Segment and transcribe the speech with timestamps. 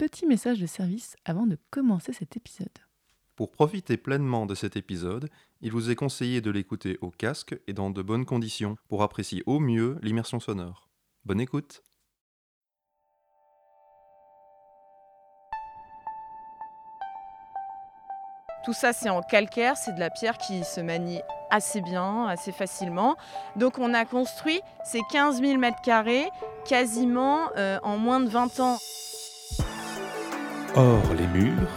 [0.00, 2.72] petit message de service avant de commencer cet épisode.
[3.36, 5.28] Pour profiter pleinement de cet épisode,
[5.60, 9.42] il vous est conseillé de l'écouter au casque et dans de bonnes conditions pour apprécier
[9.44, 10.88] au mieux l'immersion sonore.
[11.26, 11.82] Bonne écoute
[18.64, 21.20] Tout ça, c'est en calcaire, c'est de la pierre qui se manie
[21.50, 23.16] assez bien, assez facilement.
[23.56, 26.30] Donc on a construit ces 15 000 mètres carrés
[26.66, 28.78] quasiment euh, en moins de 20 ans.
[30.76, 31.74] Hors les murs,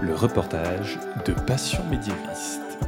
[0.00, 2.78] le reportage de Passion médiéviste.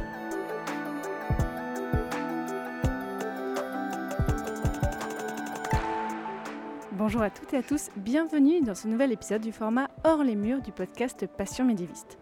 [6.93, 10.37] Bonjour à toutes et à tous, bienvenue dans ce nouvel épisode du format Hors les
[10.37, 12.17] murs du podcast Passion médiéviste.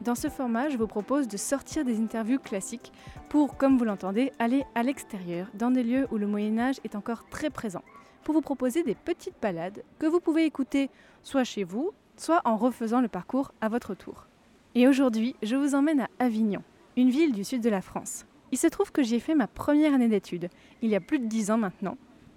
[0.00, 2.92] Dans ce format, je vous propose de sortir des interviews classiques
[3.28, 6.96] pour, comme vous l'entendez, aller à l'extérieur, dans des lieux où le Moyen Âge est
[6.96, 7.84] encore très présent,
[8.24, 10.90] pour vous proposer des petites balades que vous pouvez écouter
[11.22, 14.26] soit chez vous, soit en refaisant le parcours à votre tour.
[14.74, 16.62] Et aujourd'hui, je vous emmène à Avignon,
[16.96, 18.26] une ville du sud de la France.
[18.52, 20.48] Il se trouve que j'y ai fait ma première année d'études,
[20.82, 21.96] il y a plus de dix ans maintenant,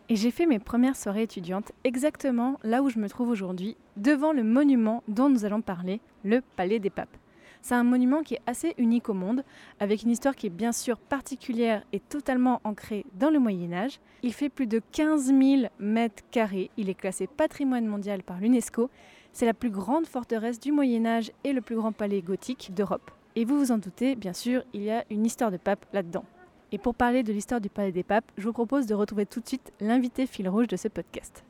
[0.10, 4.34] et j'ai fait mes premières soirées étudiantes exactement là où je me trouve aujourd'hui, devant
[4.34, 7.18] le monument dont nous allons parler, le Palais des Papes.
[7.62, 9.44] C'est un monument qui est assez unique au monde,
[9.80, 14.00] avec une histoire qui est bien sûr particulière et totalement ancrée dans le Moyen Âge.
[14.23, 15.40] Il fait plus de 15 000
[15.80, 18.90] mètres carrés, il est classé patrimoine mondial par l'UNESCO,
[19.34, 23.12] c'est la plus grande forteresse du Moyen Âge et le plus grand palais gothique d'Europe.
[23.36, 26.26] Et vous vous en doutez, bien sûr, il y a une histoire de pape là-dedans.
[26.72, 29.40] Et pour parler de l'histoire du palais des papes, je vous propose de retrouver tout
[29.40, 31.44] de suite l'invité fil rouge de ce podcast.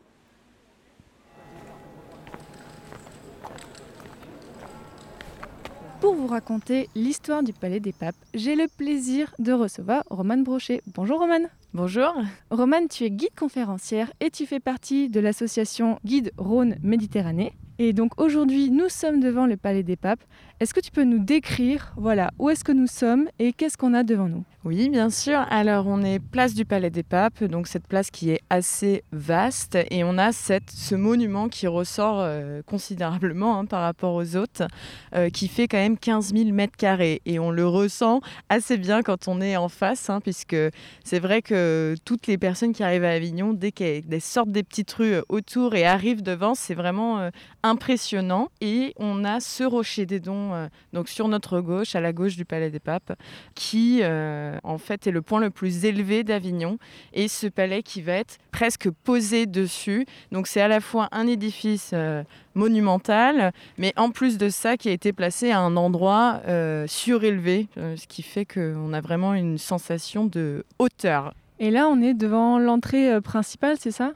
[6.01, 10.81] Pour vous raconter l'histoire du Palais des Papes, j'ai le plaisir de recevoir Romane Brochet.
[10.95, 11.47] Bonjour Romane.
[11.75, 12.15] Bonjour.
[12.49, 17.53] Romane, tu es guide conférencière et tu fais partie de l'association Guide Rhône Méditerranée.
[17.83, 20.23] Et donc aujourd'hui, nous sommes devant le Palais des Papes.
[20.61, 23.95] Est-ce que tu peux nous décrire, voilà, où est-ce que nous sommes et qu'est-ce qu'on
[23.95, 24.43] a devant nous?
[24.63, 25.39] Oui, bien sûr.
[25.49, 29.75] Alors, on est place du Palais des Papes, donc cette place qui est assez vaste,
[29.89, 34.67] et on a cette, ce monument qui ressort euh, considérablement hein, par rapport aux autres,
[35.15, 39.01] euh, qui fait quand même 15 000 mètres carrés, et on le ressent assez bien
[39.01, 40.55] quand on est en face, hein, puisque
[41.03, 44.91] c'est vrai que toutes les personnes qui arrivent à Avignon, dès qu'elles sortent des petites
[44.91, 47.31] rues autour et arrivent devant, c'est vraiment euh,
[47.63, 48.49] impressionnant.
[48.61, 52.35] Et on a ce rocher des dons euh, donc sur notre gauche, à la gauche
[52.35, 53.13] du Palais des Papes,
[53.55, 56.77] qui euh, en fait est le point le plus élevé d'Avignon.
[57.13, 60.05] Et ce palais qui va être presque posé dessus.
[60.31, 62.23] Donc c'est à la fois un édifice euh,
[62.55, 66.41] monumental, mais en plus de ça, qui a été placé à un endroit
[66.87, 71.33] surélevé, ce qui fait qu'on a vraiment une sensation de hauteur.
[71.59, 74.13] Et là, on est devant l'entrée principale, c'est ça?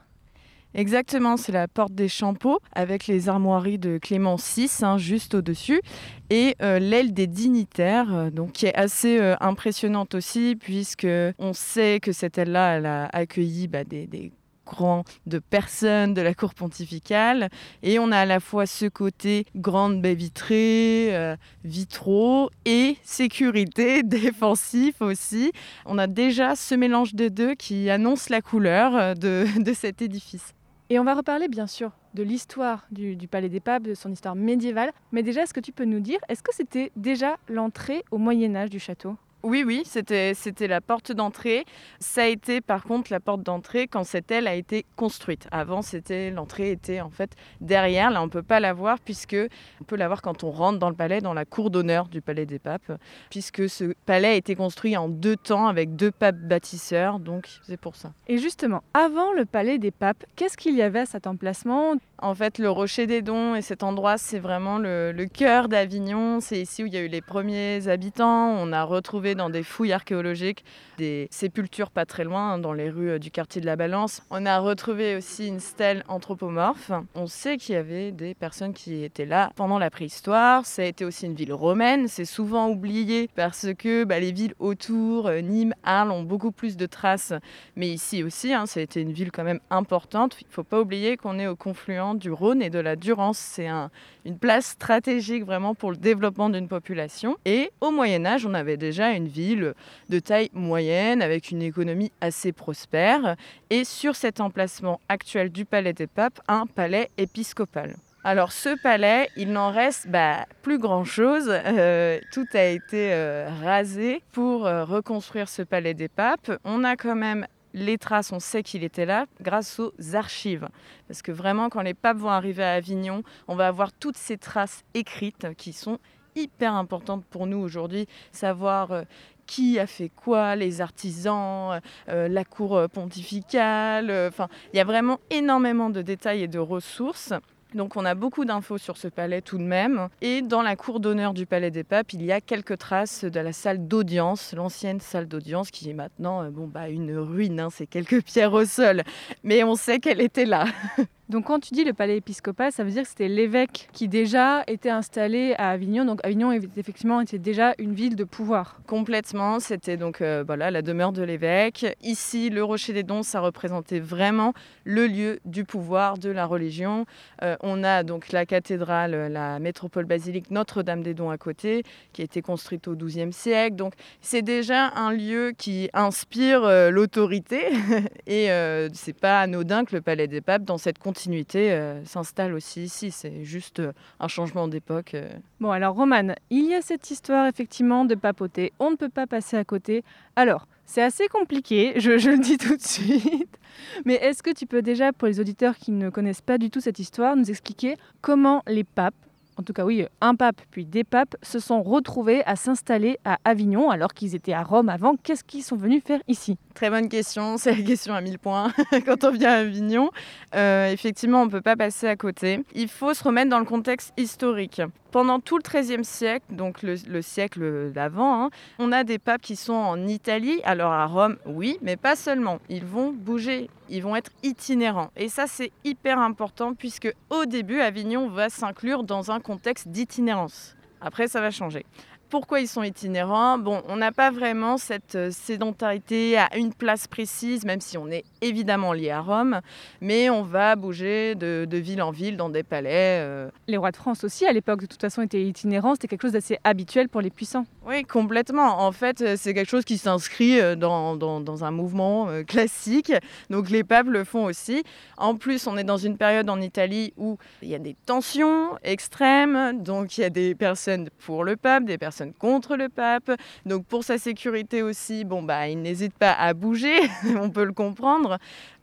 [0.74, 5.80] Exactement, c'est la porte des Champeaux avec les armoiries de Clément VI hein, juste au-dessus
[6.28, 11.06] et euh, l'aile des dignitaires, euh, donc qui est assez euh, impressionnante aussi puisque
[11.38, 14.32] on sait que cette aile-là, elle a accueilli bah, des,
[14.66, 17.48] grands de personnes de la cour pontificale
[17.84, 25.00] et on a à la fois ce côté grande baie vitrée, vitraux et sécurité défensif
[25.00, 25.52] aussi.
[25.84, 30.55] On a déjà ce mélange des deux qui annonce la couleur de cet édifice.
[30.88, 34.36] Et on va reparler bien sûr de l'histoire du, Palais des Papes, de son histoire
[34.36, 34.92] médiévale.
[35.10, 38.54] Mais déjà, est-ce que tu peux nous dire, est-ce que c'était déjà l'entrée au Moyen
[38.54, 39.16] Âge du château?
[39.46, 40.34] Oui, oui, c'était,
[40.66, 41.64] la porte d'entrée.
[42.00, 45.46] Ça a été par contre la porte d'entrée quand cette aile a été construite.
[45.52, 47.30] Avant, c'était l'entrée était en fait
[47.60, 48.10] derrière.
[48.10, 49.36] Là, on ne peut pas la voir puisque
[49.80, 52.20] on peut la voir quand on rentre dans le palais, dans la cour d'honneur du
[52.20, 52.92] palais des papes,
[53.30, 57.20] puisque ce palais a été construit en deux temps avec deux papes bâtisseurs.
[57.20, 58.12] Donc, c'est pour ça.
[58.26, 61.94] Et justement, avant le palais des papes, qu'est-ce qu'il y avait à cet emplacement?
[62.18, 66.40] En fait, le rocher des Dons et cet endroit, c'est vraiment le, cœur d'Avignon.
[66.40, 68.50] C'est ici où il y a eu les premiers habitants.
[68.52, 70.64] On a retrouvé dans des fouilles archéologiques,
[70.96, 74.22] des sépultures pas très loin, hein, dans les rues euh, du quartier de la Balance.
[74.30, 76.90] On a retrouvé aussi une stèle anthropomorphe.
[77.14, 80.64] On sait qu'il y avait des personnes qui étaient là pendant la préhistoire.
[80.64, 82.08] Ça a été aussi une ville romaine.
[82.08, 86.78] C'est souvent oublié parce que bah, les villes autour, euh, Nîmes, Arles, ont beaucoup plus
[86.78, 87.34] de traces.
[87.74, 90.38] Mais ici aussi, hein, ça a été une ville quand même importante.
[90.40, 93.38] Il ne faut pas oublier qu'on est au confluent du Rhône et de la Durance.
[93.38, 93.90] C'est un,
[94.24, 97.36] une place stratégique vraiment pour le développement d'une population.
[97.44, 99.74] Et au Moyen Âge, on avait déjà une ville
[100.08, 103.36] de taille moyenne avec une économie assez prospère
[103.70, 107.96] et sur cet emplacement actuel du Palais des Papes, un palais épiscopal.
[108.26, 111.48] Alors ce palais, il n'en reste bah, plus grand-chose.
[111.48, 116.50] Euh, tout a été euh, rasé pour euh, reconstruire ce palais des papes.
[116.64, 120.68] On a quand même les traces, on sait qu'il était là grâce aux archives.
[121.06, 124.38] Parce que vraiment, quand les papes vont arriver à Avignon, on va avoir toutes ces
[124.38, 125.98] traces écrites qui sont
[126.34, 128.08] hyper importantes pour nous aujourd'hui.
[128.32, 129.02] Savoir euh,
[129.46, 134.10] qui a fait quoi, les artisans, euh, la cour pontificale.
[134.10, 137.34] Enfin, il y a vraiment énormément de détails et de ressources.
[137.74, 140.08] Donc on a beaucoup d'infos sur ce palais tout de même.
[140.20, 143.40] Et dans la cour d'honneur du Palais des Papes, il y a quelques traces de
[143.40, 147.68] la salle d'audience, l'ancienne salle d'audience qui est maintenant euh, bon, bah, une ruine, hein,
[147.70, 149.02] c'est quelques pierres au sol.
[149.42, 150.66] Mais on sait qu'elle était là.
[151.28, 154.62] Donc quand tu dis le palais épiscopal, ça veut dire que c'était l'évêque qui déjà
[154.68, 156.04] était installé à Avignon.
[156.04, 158.78] Donc Avignon effectivement était déjà une ville de pouvoir.
[158.86, 161.96] Complètement, c'était donc euh, voilà la demeure de l'évêque.
[162.04, 167.06] Ici, le Rocher des Dons, ça représentait vraiment le lieu du pouvoir de la religion.
[167.42, 171.82] Euh, on a donc la cathédrale, la métropole basilique Notre-Dame des Dons à côté,
[172.12, 173.74] qui a été construite au XIIe siècle.
[173.74, 177.64] Donc c'est déjà un lieu qui inspire euh, l'autorité
[178.28, 178.46] et
[178.92, 183.10] c'est pas anodin que le palais des papes dans cette continuité euh, s'installe aussi ici.
[183.10, 185.14] C'est juste euh, un changement d'époque.
[185.14, 185.30] Euh.
[185.60, 188.74] Bon, alors Romane, il y a cette histoire effectivement de papoter.
[188.78, 190.04] On ne peut pas passer à côté.
[190.36, 193.58] Alors, c'est assez compliqué, je, je, le dis tout de suite.
[194.04, 196.80] Mais est-ce que tu peux déjà, pour les auditeurs qui ne connaissent pas du tout
[196.80, 199.14] cette histoire, nous expliquer comment les papes
[199.58, 203.38] en tout cas oui, un pape puis des papes se sont retrouvés à s'installer à
[203.42, 205.16] Avignon alors qu'ils étaient à Rome avant?
[205.16, 206.58] Qu'est-ce qu'ils sont venus faire ici?
[206.76, 208.70] Très bonne question, c'est la question à 1000 points
[209.06, 210.10] quand on vient à Avignon.
[210.54, 212.60] Euh, effectivement, on ne peut pas passer à côté.
[212.74, 214.82] Il faut se remettre dans le contexte historique.
[215.10, 219.56] Pendant tout le XIIIe siècle, donc le, siècle d'avant, hein, on a des papes qui
[219.56, 220.60] sont en Italie.
[220.64, 222.58] Alors à Rome, oui, mais pas seulement.
[222.68, 225.10] Ils vont bouger, ils vont être itinérants.
[225.16, 230.76] Et ça, c'est hyper important puisque au début, Avignon va s'inclure dans un contexte d'itinérance.
[231.00, 231.86] Après, ça va changer.
[232.28, 233.58] Pourquoi ils sont itinérants.
[233.58, 238.08] Bon, on n'a pas vraiment cette euh, sédentarité à une place précise, même si on
[238.08, 239.60] est évidemment lié à Rome,
[240.00, 243.20] mais on va bouger de, ville en ville dans des palais.
[243.20, 243.48] Euh.
[243.68, 245.94] Les rois de France aussi, à l'époque, de toute façon, étaient itinérants.
[245.94, 247.66] C'était quelque chose d'assez habituel pour les puissants.
[247.86, 248.80] Oui, complètement.
[248.80, 253.12] En fait, euh, c'est quelque chose qui s'inscrit dans, dans, un mouvement classique.
[253.50, 254.82] Donc les papes le font aussi.
[255.16, 258.76] En plus, on est dans une période en Italie où il y a des tensions
[258.82, 259.82] extrêmes.
[259.82, 263.30] Donc il y a des personnes pour le pape, des personnes contre le pape.
[263.64, 266.96] Donc pour sa sécurité aussi, bon bah il n'hésite pas à bouger,
[267.40, 268.25] on peut le comprendre.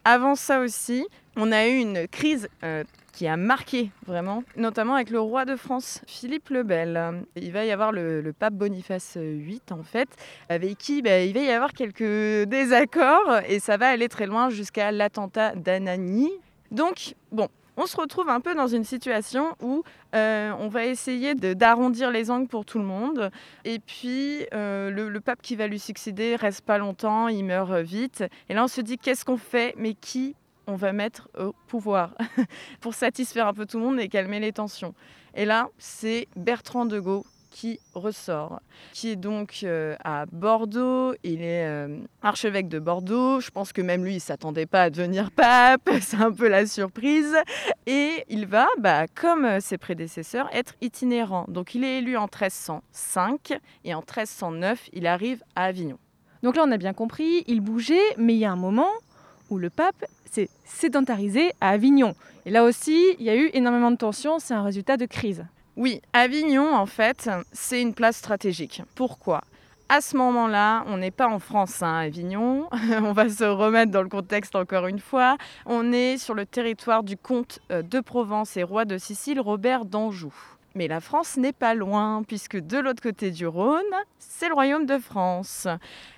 [0.06, 1.06] Avant ça aussi,
[1.36, 5.56] on a eu une crise euh, qui a marqué vraiment, notamment avec le roi de
[5.56, 7.26] France, Philippe le Bel.
[7.36, 10.10] Il va y avoir le, pape Boniface VIII, en fait,
[10.50, 14.50] avec qui bah, il va y avoir quelques désaccords et ça va aller très loin
[14.50, 16.32] jusqu'à l'attentat d'Anani.
[16.72, 17.48] Donc, bon,
[17.78, 19.84] on se retrouve un peu dans une situation où
[20.16, 23.32] euh, on va essayer d'arrondir les angles pour tout le monde.
[23.66, 28.24] Et puis, euh, le, pape qui va lui succéder reste pas longtemps, il meurt vite.
[28.50, 29.74] Et là, on se dit, qu'est-ce qu'on fait?
[29.78, 30.36] Mais qui
[30.66, 32.16] on va mettre au pouvoir
[32.80, 34.94] pour satisfaire un peu tout le monde et calmer les tensions?
[35.36, 38.60] Et là, c'est Bertrand de Gaulle qui ressort,
[38.94, 41.14] qui est donc euh, à Bordeaux.
[41.24, 43.40] Il est euh, archevêque de Bordeaux.
[43.40, 45.88] Je pense que même lui, il s'attendait pas à devenir pape.
[46.02, 47.36] C'est un peu la surprise.
[47.86, 51.46] Et il va, bah, comme ses prédécesseurs, être itinérant.
[51.48, 53.54] Donc il est élu en 1305
[53.86, 56.00] et en 1309, il arrive à Avignon.
[56.42, 58.90] Donc là, on a bien compris, il bougeait, mais il y a un moment
[59.50, 62.16] où le pape s'est sédentarisé à Avignon.
[62.46, 65.46] Et là aussi, il y a eu énormément de tensions, c'est un résultat de crise.
[65.76, 68.84] Oui, Avignon, en fait, c'est une place stratégique.
[68.94, 69.42] Pourquoi?
[69.90, 72.70] À ce moment-là, on n'est pas en France, hein, Avignon.
[73.04, 75.38] on va se remettre dans le contexte encore une fois.
[75.66, 79.86] On est sur le territoire du comte euh, de Provence et roi de Sicile, Robert
[79.86, 80.34] d'Anjou.
[80.76, 83.82] Mais la France n'est pas loin, puisque de l'autre côté du Rhône,
[84.18, 85.68] c'est le royaume de France,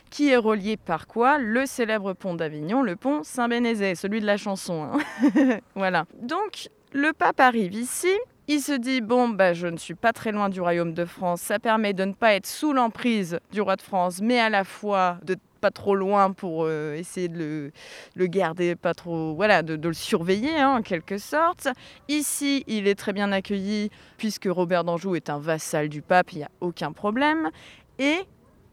[0.10, 1.38] qui est relié par quoi?
[1.38, 4.84] Le célèbre pont d'Avignon, le pont Saint-Bénézet, celui de la chanson.
[4.84, 5.60] Hein.
[5.76, 6.06] voilà.
[6.22, 8.16] Donc, le pape arrive ici,
[8.48, 11.42] il se dit bon bah je ne suis pas très loin du royaume de France,
[11.42, 14.64] ça permet de ne pas être sous l'emprise du roi de France, mais à la
[14.64, 17.72] fois de pas trop loin pour euh, essayer de
[18.16, 21.68] le, garder pas trop voilà de, le surveiller hein, en quelque sorte.
[22.08, 26.38] Ici, il est très bien accueilli puisque Robert d'Anjou est un vassal du pape, il
[26.40, 27.50] n'y a aucun problème.
[27.98, 28.20] Et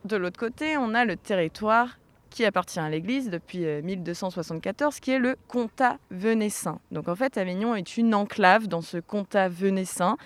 [0.05, 1.99] de l'autre côté, on a le territoire
[2.33, 6.81] qui appartient à l'Église depuis 1274, euh, qui est le comtat venessin.
[6.91, 10.17] Donc en fait, Avignon est une enclave dans ce comtat venessin,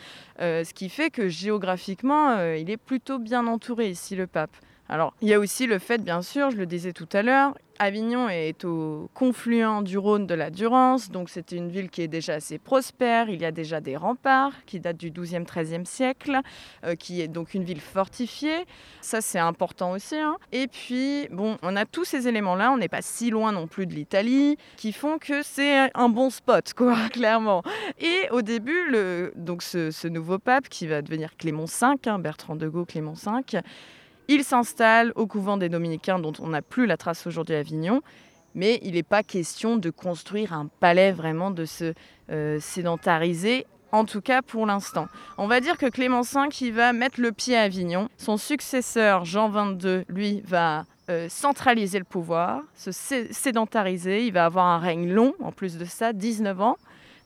[0.40, 4.56] euh, ce qui fait que géographiquement, euh, il est plutôt bien entouré ici, le pape.
[4.88, 7.54] Alors, il y a aussi le fait, bien sûr, je le disais tout à l'heure,
[7.78, 12.08] Avignon est au confluent du Rhône de la Durance, donc c'est une ville qui est
[12.08, 13.28] déjà assez prospère.
[13.28, 16.40] Il y a déjà des remparts qui datent du XIIe, XIIIe siècle,
[16.84, 18.64] euh, qui est donc une ville fortifiée.
[19.00, 20.16] Ça, c'est important aussi.
[20.16, 20.36] hein.
[20.52, 22.72] Et puis, bon, on a tous ces éléments-là.
[22.72, 26.30] On n'est pas si loin non plus de l'Italie, qui font que c'est un bon
[26.30, 27.62] spot, quoi, clairement.
[28.00, 28.94] Et au début,
[29.34, 33.12] donc ce, ce nouveau pape qui va devenir Clément V, hein, Bertrand de Gaulle, Clément
[33.14, 33.60] V.
[34.28, 38.02] Il s'installe au couvent des Dominicains, dont on n'a plus la trace aujourd'hui à Avignon.
[38.54, 41.92] Mais il n'est pas question de construire un palais vraiment, de se
[42.30, 45.08] euh, sédentariser, en tout cas pour l'instant.
[45.36, 48.08] On va dire que Clément V, va mettre le pied à Avignon.
[48.16, 54.26] Son successeur, Jean XXII, lui, va euh, centraliser le pouvoir, se sé- sédentariser.
[54.26, 56.78] Il va avoir un règne long, en plus de ça, 19 ans.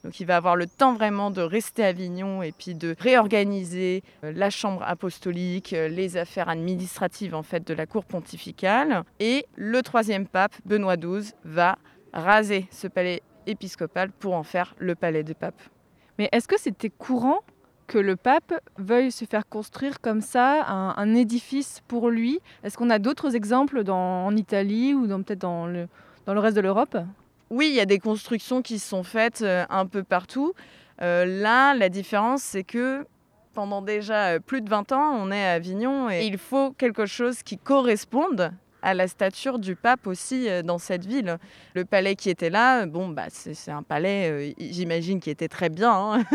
[0.04, 4.02] Donc il va avoir le temps vraiment de rester à Avignon et puis de réorganiser
[4.24, 9.04] euh, la chambre apostolique, euh, les affaires administratives en fait de la cour pontificale.
[9.18, 11.76] Et le troisième pape, Benoît XII, va
[12.12, 15.62] raser ce palais épiscopal pour en faire le palais des papes.
[16.18, 17.40] Mais est-ce que c'était courant
[17.86, 22.40] que le pape veuille se faire construire comme ça un, édifice pour lui?
[22.62, 25.88] Est-ce qu'on a d'autres exemples en Italie ou peut-être dans le,
[26.26, 26.96] dans le reste de l'Europe?
[27.50, 30.54] Oui, il y a des constructions qui sont faites euh, un peu partout.
[31.02, 33.04] Euh, là, la différence, c'est que
[33.54, 37.06] pendant déjà euh, plus de 20 ans, on est à Avignon et il faut quelque
[37.06, 38.52] chose qui corresponde
[38.82, 41.38] à la stature du pape aussi euh, dans cette ville.
[41.74, 45.68] Le palais qui était là, bon, bah, c'est un palais, euh, j'imagine, qui était très
[45.68, 46.24] bien, hein.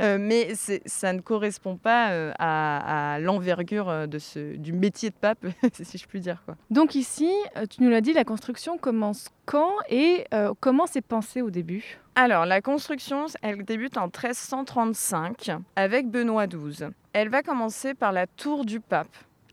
[0.00, 0.54] Euh, mais
[0.86, 5.44] ça ne correspond pas euh, à, à l'envergure euh, de ce, du métier de pape,
[5.72, 6.42] si je puis dire.
[6.44, 6.56] Quoi.
[6.70, 11.02] Donc ici, euh, tu nous l'as dit, la construction commence quand et euh, comment c'est
[11.02, 11.98] pensé au début?
[12.16, 16.88] Alors, la construction, elle débute en 1335 avec Benoît XII.
[17.12, 19.08] Elle va commencer par la tour du pape.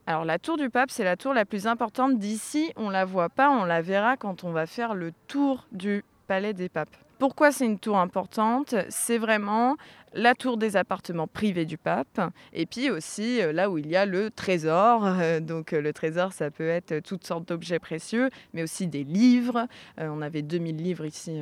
[0.07, 2.73] Alors, la tour du pape, c'est la tour la plus importante d'ici.
[2.75, 6.53] On la voit pas, on la verra quand on va faire le tour du palais
[6.53, 6.95] des papes.
[7.19, 8.73] Pourquoi c'est une tour importante?
[8.89, 9.77] C'est vraiment
[10.13, 12.21] la tour des appartements privés du pape,
[12.53, 15.05] et puis aussi euh, là où il y a le trésor.
[15.05, 19.03] Euh, donc euh, le trésor, ça peut être toutes sortes d'objets précieux, mais aussi des
[19.03, 19.67] livres.
[19.97, 21.41] On avait 2000 livres ici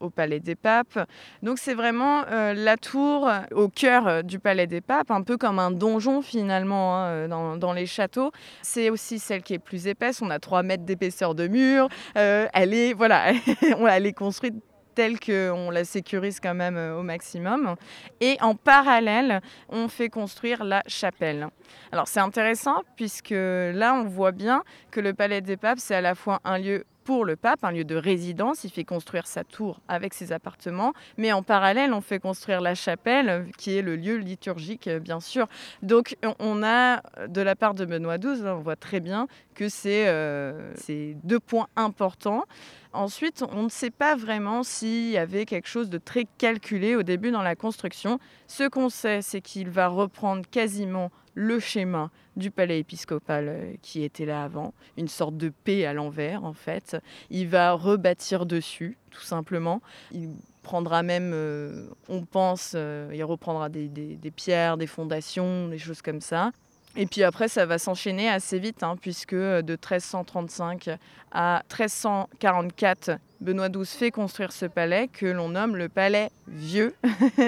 [0.00, 0.98] au Palais des Papes.
[1.42, 5.70] Donc c'est vraiment la tour au cœur du Palais des Papes, un peu comme un
[5.70, 8.32] donjon finalement hein, dans, les châteaux.
[8.62, 10.22] C'est aussi celle qui est plus épaisse.
[10.22, 11.88] On a 3 mètres d'épaisseur de mur.
[12.14, 13.32] Elle est voilà,
[13.90, 14.54] elle est construite
[14.94, 17.76] telle qu'on la sécurise quand même euh, au maximum.
[18.20, 21.48] Et en parallèle, on fait construire la chapelle.
[21.92, 26.00] Alors c'est intéressant puisque là, on voit bien que le Palais des Papes, c'est à
[26.00, 28.64] la fois un lieu pour le pape, un lieu de résidence.
[28.64, 30.92] Il fait construire sa tour avec ses appartements.
[31.18, 35.20] Mais en parallèle, on fait construire la chapelle, qui est le lieu liturgique, euh, bien
[35.20, 35.46] sûr.
[35.82, 40.72] Donc, on- a, de la part de Benoît XII, on voit très bien que euh,
[40.76, 42.44] c'est deux points importants.
[42.92, 47.02] Ensuite, on ne sait pas vraiment s'il y avait quelque chose de très calculé au
[47.02, 48.18] début dans la construction.
[48.46, 54.02] Ce qu'on sait, c'est qu'il va reprendre quasiment le schéma du palais épiscopal euh, qui
[54.02, 56.96] était là avant, une sorte de paix à l'envers en fait.
[57.30, 59.82] Il va rebâtir dessus, tout simplement.
[60.12, 60.30] Il
[60.62, 66.20] prendra même, euh, on pense, euh, il reprendra des, pierres, des fondations, des choses comme
[66.20, 66.50] ça.
[66.96, 70.90] Et puis après, ça va s'enchaîner assez vite, hein, puisque de 1335
[71.32, 76.94] à 1344, Benoît XII fait construire ce palais que l'on nomme le palais vieux,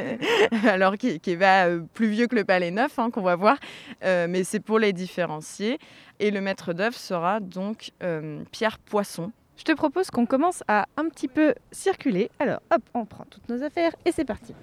[0.68, 3.56] alors qui, qui va euh, plus vieux que le palais neuf, hein, qu'on va voir,
[4.04, 5.78] Euh, mais c'est pour les différencier.
[6.20, 9.32] Et le maître d'œuvre sera donc euh, Pierre Poisson.
[9.56, 12.30] Je te propose qu'on commence à un petit peu circuler.
[12.38, 14.54] Alors hop, on prend toutes nos affaires et c'est parti.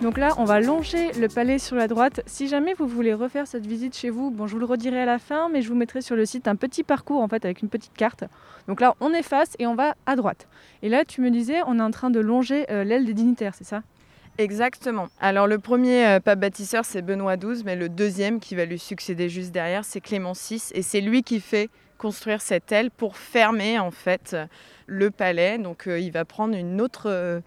[0.00, 2.20] Donc là, on va longer le palais sur la droite.
[2.24, 5.06] Si jamais vous voulez refaire cette visite chez vous, bon, je vous le redirai à
[5.06, 7.62] la fin, mais je vous mettrai sur le site un petit parcours en fait avec
[7.62, 8.22] une petite carte.
[8.68, 10.46] Donc là, on efface et on va à droite.
[10.82, 13.56] Et là, tu me disais, on est en train de longer euh, l'aile des dignitaires,
[13.56, 13.82] c'est ça?
[14.38, 15.08] Exactement.
[15.18, 18.78] Alors le premier euh, pape bâtisseur, c'est Benoît XII, mais le deuxième qui va lui
[18.78, 20.62] succéder juste derrière, c'est Clément VI.
[20.74, 24.36] Et c'est lui qui fait construire cette aile pour fermer en fait
[24.88, 25.58] le palais.
[25.58, 27.40] Donc euh, il va prendre une autre euh,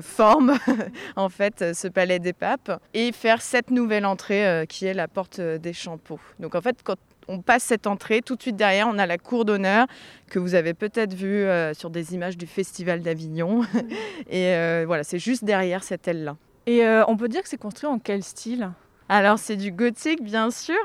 [0.00, 0.54] forme,
[1.16, 4.94] en fait, euh, ce palais des papes, et faire cette nouvelle entrée euh, qui est
[4.94, 6.20] la porte euh, des Champeaux.
[6.38, 6.96] Donc en fait, quand
[7.28, 9.86] on passe cette entrée, tout de suite derrière, on a la cour d'honneur
[10.28, 13.62] que vous avez peut-être vue euh, sur des images du Festival d'Avignon.
[14.30, 16.36] et euh, voilà, c'est juste derrière cette aile-là.
[16.66, 18.70] Et euh, on peut dire que c'est construit en quel style?
[19.14, 20.74] Alors c'est du gothique bien sûr.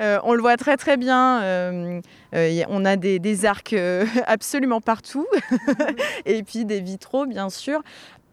[0.00, 1.40] Euh, on le voit très très bien.
[1.42, 2.00] Euh,
[2.34, 3.76] euh, on a des, des arcs
[4.26, 5.24] absolument partout.
[6.26, 7.80] et puis des vitraux bien sûr.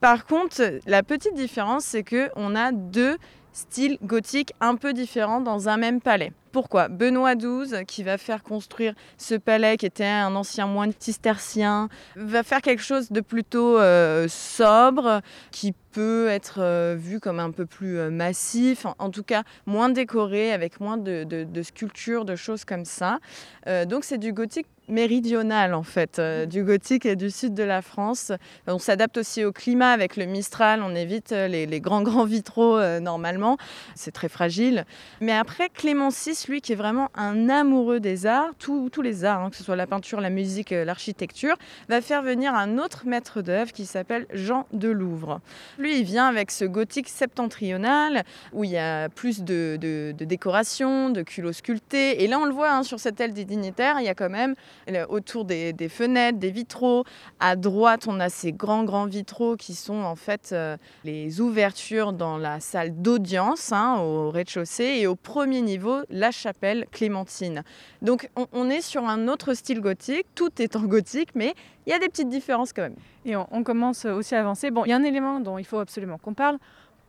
[0.02, 3.18] Par contre, la petite différence c'est que on a deux
[3.54, 6.34] styles gothiques un peu différents dans un même palais.
[6.52, 6.90] Pourquoi?
[6.90, 12.44] Benoît XII, qui va faire construire ce palais qui était un ancien moine cistercien, va
[12.44, 17.66] faire quelque chose de plutôt euh, sobre, qui peut être euh, vu comme un peu
[17.66, 22.86] plus euh, massif, en, tout cas moins décoré, avec moins de, sculptures, de choses comme
[22.86, 23.20] ça.
[23.86, 28.32] donc c'est du gothique méridional en fait, du gothique et du sud de la France.
[28.68, 32.80] On s'adapte aussi au climat avec le Mistral, on évite les, les grands grands vitraux
[33.00, 33.58] normalement,
[33.96, 34.86] c'est très fragile.
[35.20, 39.42] Mais après Clément VI lui qui est vraiment un amoureux des arts, tous les arts,
[39.42, 41.56] hein, que ce soit la peinture, la musique, euh, l'architecture,
[41.90, 45.42] va faire venir un autre maître d'œuvre qui s'appelle Jean de Louvre.
[45.78, 50.26] Lui, il vient avec ce gothique septentrional où il y a plus de, de, de
[50.26, 52.24] décoration, de culots sculptés.
[52.24, 54.30] Et là, on le voit hein, sur cette aile des dignitaires, il y a quand
[54.30, 54.56] même
[55.10, 57.04] autour des, fenêtres, des vitraux.
[57.40, 62.14] À droite, on a ces grands, grands vitraux qui sont en fait euh, les ouvertures
[62.14, 64.98] dans la salle d'audience hein, au rez-de-chaussée.
[65.00, 67.64] Et au premier niveau, la chapelle clémentine.
[68.02, 71.54] Donc on, est sur un autre style gothique, tout est en gothique, mais
[71.86, 72.96] il y a des petites différences quand même.
[73.26, 74.72] Et on, commence aussi à avancer.
[74.72, 76.58] Bon, il y a un élément dont il faut absolument qu'on parle.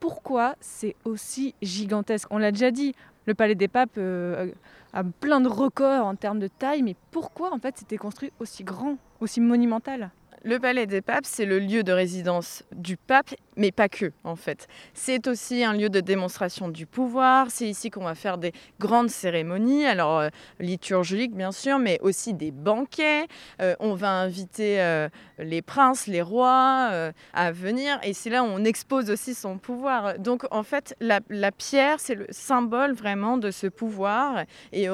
[0.00, 2.26] Pourquoi c'est aussi gigantesque?
[2.30, 2.94] On l'a déjà dit,
[3.26, 4.50] le Palais des Papes euh,
[4.92, 8.64] a plein de records en termes de taille, mais pourquoi en fait c'était construit aussi
[8.64, 10.10] grand, aussi monumental?
[10.44, 14.34] Le palais des papes, c'est le lieu de résidence du pape, mais pas que, en
[14.34, 14.66] fait.
[14.94, 17.50] C'est aussi un lieu de démonstration du pouvoir.
[17.50, 22.34] C'est ici qu'on va faire des grandes cérémonies, alors euh, liturgiques, bien sûr, mais aussi
[22.34, 23.26] des banquets.
[23.60, 25.08] Euh, on va inviter euh,
[25.38, 30.18] les princes, les rois à venir, et c'est là où on expose aussi son pouvoir.
[30.18, 31.20] Donc, en fait, la,
[31.52, 34.88] pierre, c'est le symbole vraiment de ce pouvoir, et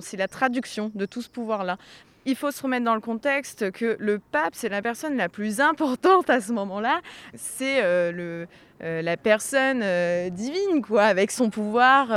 [0.00, 1.78] c'est la traduction de tout ce pouvoir-là
[2.26, 5.60] il faut se remettre dans le contexte que le pape, c'est la personne la plus
[5.60, 7.00] importante à ce moment-là.
[7.34, 8.46] C'est euh,
[8.82, 12.08] euh, la personne euh, divine, quoi, avec son pouvoir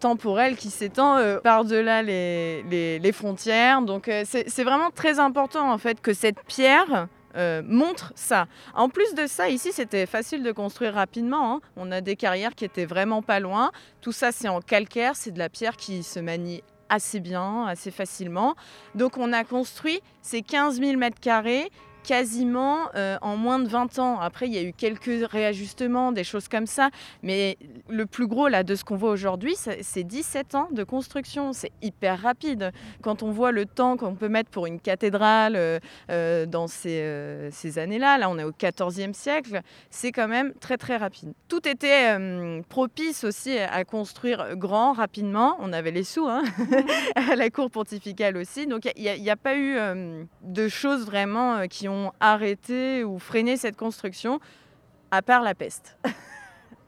[0.00, 3.82] temporel qui s'étend par-delà les, frontières.
[3.82, 7.08] Donc c'est vraiment très important, en fait, que cette pierre...
[7.64, 8.46] montre ça.
[8.74, 11.54] En plus de ça, ici, c'était facile de construire rapidement.
[11.54, 11.60] Hein.
[11.76, 13.70] On a des carrières qui étaient vraiment pas loin.
[14.02, 16.62] Tout ça, c'est en calcaire, c'est de la pierre qui se manie
[16.92, 18.54] assez bien, assez facilement.
[18.94, 21.70] Donc on a construit ces 15 000 mètres carrés
[22.02, 24.20] quasiment euh, en moins de 20 ans.
[24.20, 26.90] Après, il y a eu quelques réajustements, des choses comme ça.
[27.22, 27.56] Mais
[27.88, 31.52] le plus gros là, de ce qu'on voit aujourd'hui, c'est 17 ans de construction.
[31.52, 32.72] C'est hyper rapide.
[33.02, 35.78] Quand on voit le temps qu'on peut mettre pour une cathédrale euh,
[36.10, 39.60] euh, dans ces, ces années-là, là on est au 14e siècle,
[39.90, 41.32] c'est quand même très très rapide.
[41.48, 42.16] Tout était
[42.68, 45.56] propice aussi à construire grand, rapidement.
[45.60, 46.42] On avait les sous hein
[47.14, 48.66] à la cour pontificale aussi.
[48.66, 49.76] Donc il n'y a, a, pas eu
[50.42, 54.40] de choses vraiment qui ont arrêté ou freiné cette construction,
[55.10, 55.98] à part la peste.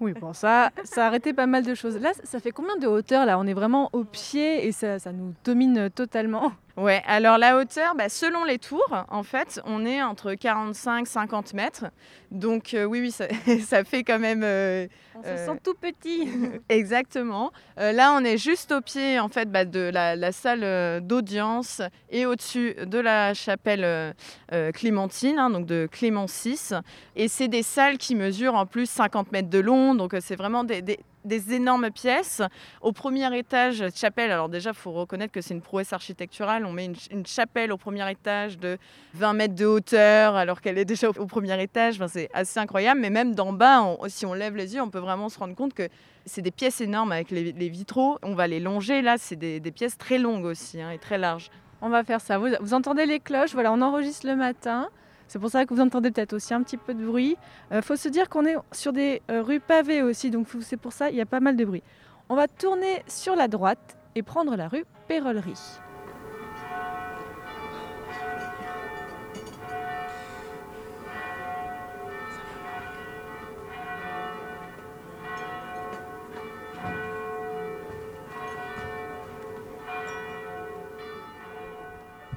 [0.00, 1.96] Oui, bon, ça, ça a arrêté pas mal de choses.
[1.98, 5.12] Là, ça fait combien de hauteur Là, on est vraiment au pied et ça, ça
[5.12, 6.52] nous domine totalement.
[6.76, 11.54] Ouais, alors la hauteur, bah, selon les tours, en fait, on est entre 45 50
[11.54, 11.84] mètres.
[12.32, 13.10] Donc euh, oui, oui,
[13.62, 14.42] ça, fait quand même...
[14.42, 16.28] Euh, on se sent euh, tout petit.
[16.68, 17.52] exactement.
[17.76, 22.74] là, on est juste au pied, en fait, bah, de la, salle d'audience et au-dessus
[22.84, 24.14] de la chapelle
[24.72, 26.58] Clémentine, hein, donc de Clément VI.
[27.14, 30.64] Et c'est des salles qui mesurent en plus 50 mètres de long, donc c'est vraiment
[30.64, 30.98] des des
[31.50, 32.42] énormes pièces.
[32.80, 36.64] Au premier étage, chapelle, alors déjà, il faut reconnaître que c'est une prouesse architecturale.
[36.66, 38.78] On met une, chapelle au premier étage de
[39.14, 42.00] 20 mètres de hauteur, alors qu'elle est déjà au, premier étage.
[42.08, 43.00] C'est assez incroyable.
[43.00, 45.74] Mais même d'en bas, si on lève les yeux, on peut vraiment se rendre compte
[45.74, 45.88] que
[46.26, 48.18] c'est des pièces énormes avec les, vitraux.
[48.22, 49.02] On va les longer.
[49.02, 51.50] Là, c'est des, pièces très longues aussi hein, et très larges.
[51.80, 52.38] On va faire ça.
[52.38, 53.52] vous entendez les cloches?
[53.52, 54.88] Voilà, on enregistre le matin.
[55.28, 57.36] C'est pour ça que vous entendez peut-être aussi un petit peu de bruit.
[57.70, 60.76] Il euh, faut se dire qu'on est sur des euh, rues pavées aussi, donc c'est
[60.76, 61.82] pour ça qu'il y a pas mal de bruit.
[62.28, 65.83] On va tourner sur la droite et prendre la rue Pérollerie.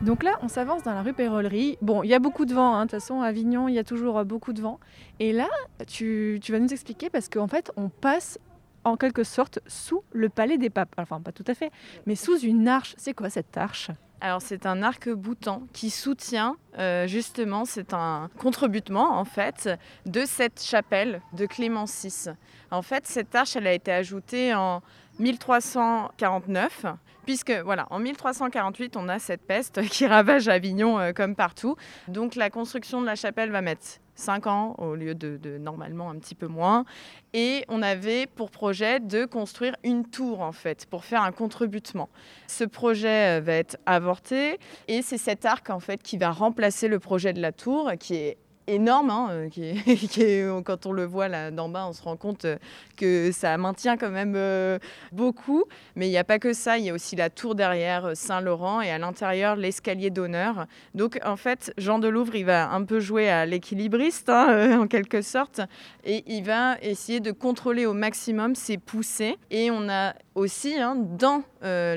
[0.08, 1.78] Donc là, on s'avance dans la rue Pérollerie.
[1.82, 2.86] Bon, il y a beaucoup de vent, hein.
[2.86, 4.80] de toute façon, à Avignon, il y a toujours euh, beaucoup de vent.
[5.20, 5.50] Et là,
[5.86, 8.40] tu, vas nous expliquer parce qu'en fait, on passe
[8.86, 10.96] en quelque sorte sous le palais des papes.
[10.98, 11.72] Enfin, pas tout à fait,
[12.06, 12.96] mais sous une arche.
[12.98, 13.92] C'est quoi cette arche?
[14.20, 19.70] Alors c'est un arc-boutant qui soutient euh, justement, c'est un contrebutement en fait
[20.08, 22.32] de cette chapelle de Clément VI.
[22.72, 24.82] En fait, cette arche, elle a été ajoutée en
[25.20, 26.86] 1349
[27.28, 31.76] puisque voilà, en 1348, on a cette peste qui ravage Avignon euh, comme partout.
[32.08, 36.16] Donc la construction de la chapelle va mettre 5 ans au lieu de, normalement un
[36.16, 36.86] petit peu moins.
[37.34, 42.10] Et on avait pour projet de construire une tour en fait pour faire un contrebutement.
[42.48, 46.88] Ce projet euh, va être avorté et c'est cet arc en fait qui va remplacer
[46.88, 51.28] le projet de la tour qui est énorme, hein, euh, est, quand on le voit
[51.28, 52.58] là d'en bas, on se rend compte euh,
[52.96, 54.78] que ça maintient quand même euh,
[55.12, 55.64] beaucoup.
[55.96, 58.82] Mais il n'y a pas que ça, il y a aussi la tour derrière Saint-Laurent
[58.82, 60.68] et à l'intérieur l'escalier d'honneur.
[60.94, 65.22] Donc en fait, Jean Delouvre, il va un peu jouer à l'équilibriste hein, en quelque
[65.22, 65.62] sorte,
[66.04, 69.38] et il va essayer de contrôler au maximum ses poussées.
[69.50, 71.44] Et on a aussi hein, dans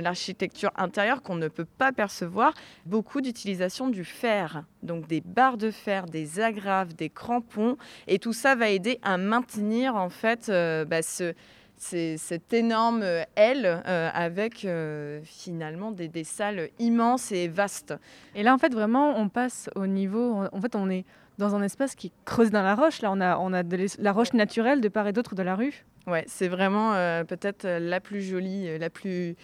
[0.01, 2.55] l'architecture intérieure qu'on ne peut pas percevoir
[2.87, 8.33] beaucoup d'utilisation du fer, donc des barres de fer, des agrès des crampons, et tout
[8.33, 11.35] ça va aider à maintenir en fait euh, bah, ce,
[11.77, 13.03] cette énorme
[13.37, 17.95] aile euh, avec euh, finalement des, des, salles immenses et vastes.
[18.35, 20.45] Et là, en fait, vraiment, on passe au niveau.
[20.53, 21.05] En fait, on est
[21.39, 23.01] dans un espace qui creuse dans la roche.
[23.01, 23.63] Là, on a, on a
[23.99, 25.87] la roche naturelle de part et d'autre de la rue.
[26.07, 26.93] Ouais, c'est vraiment
[27.25, 29.37] peut-être la plus jolie, la plus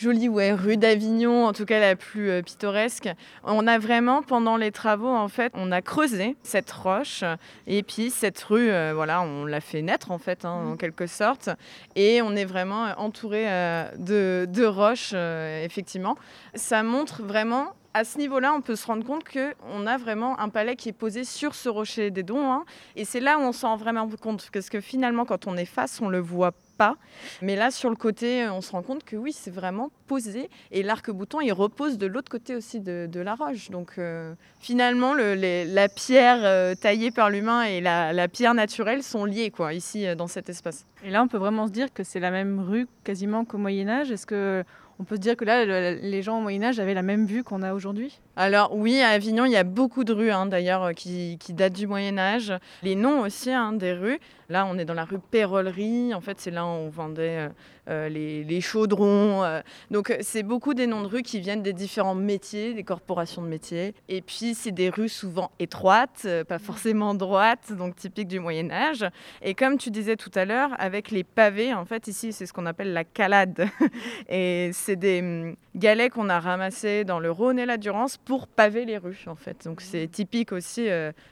[0.00, 3.10] jolie ouais, rue d'Avignon, en tout cas la plus euh, pittoresque.
[3.44, 7.22] On a vraiment, pendant les travaux, en fait, on a creusé cette roche
[7.66, 11.06] et puis cette rue, euh, voilà, on l'a fait naître en fait, hein, en quelque
[11.06, 11.50] sorte.
[11.96, 16.16] Et on est vraiment entouré euh, de, de, roches, effectivement.
[16.54, 20.48] Ça montre vraiment à ce niveau-là, on peut se rendre compte qu'on a vraiment un
[20.48, 22.52] palais qui est posé sur ce rocher des dons.
[22.52, 22.64] Hein.
[22.96, 24.48] et c'est là où on s'en rend vraiment compte.
[24.52, 26.96] Parce que finalement, quand on est face, on ne le voit pas.
[27.42, 30.48] Mais là, sur le côté, on se rend compte que oui, c'est vraiment posé.
[30.70, 33.70] Et l'arc-bouton, il repose de l'autre côté aussi de, la roche.
[33.70, 39.24] Donc euh, finalement, la pierre euh, taillée par l'humain et la, la, pierre naturelle sont
[39.24, 40.86] liées quoi, ici, euh, dans cet espace.
[41.04, 43.88] Et là, on peut vraiment se dire que c'est la même rue quasiment qu'au Moyen
[43.88, 44.10] Âge.
[44.10, 44.64] Est-ce que
[45.00, 47.42] on peut se dire que là, les gens au Moyen Âge avaient la même vue
[47.42, 48.20] qu'on a aujourd'hui?
[48.36, 51.86] Alors oui, à Avignon, il y a beaucoup de rues hein, d'ailleurs qui, datent du
[51.86, 52.52] Moyen Âge.
[52.82, 54.20] Les noms aussi hein, des rues.
[54.50, 56.12] Là, on est dans la rue Pérollerie.
[56.12, 57.48] En fait, c'est là où on vendait euh,
[57.88, 59.44] euh, les, chaudrons.
[59.44, 59.60] Euh.
[59.92, 63.46] Donc, c'est beaucoup des noms de rues qui viennent des différents métiers, des corporations de
[63.46, 63.94] métiers.
[64.08, 69.06] Et puis, c'est des rues souvent étroites, pas forcément droites, donc typiques du Moyen Âge.
[69.40, 72.52] Et comme tu disais tout à l'heure, avec les pavés, en fait, ici, c'est ce
[72.52, 73.68] qu'on appelle la calade.
[74.28, 78.48] Et c'est des hum, galets qu'on a ramassés dans le Rhône et la Durance pour
[78.48, 79.64] paver les rues, en fait.
[79.66, 80.88] Donc, c'est typique aussi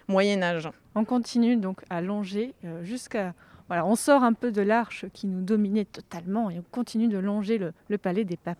[0.07, 0.70] Moyen Âge.
[0.99, 3.33] On continue donc à longer euh, jusqu'à...
[3.69, 7.19] Voilà, on sort un peu de l'arche qui nous dominait totalement et on continue de
[7.19, 7.57] longer
[7.89, 8.59] le, palais des papes.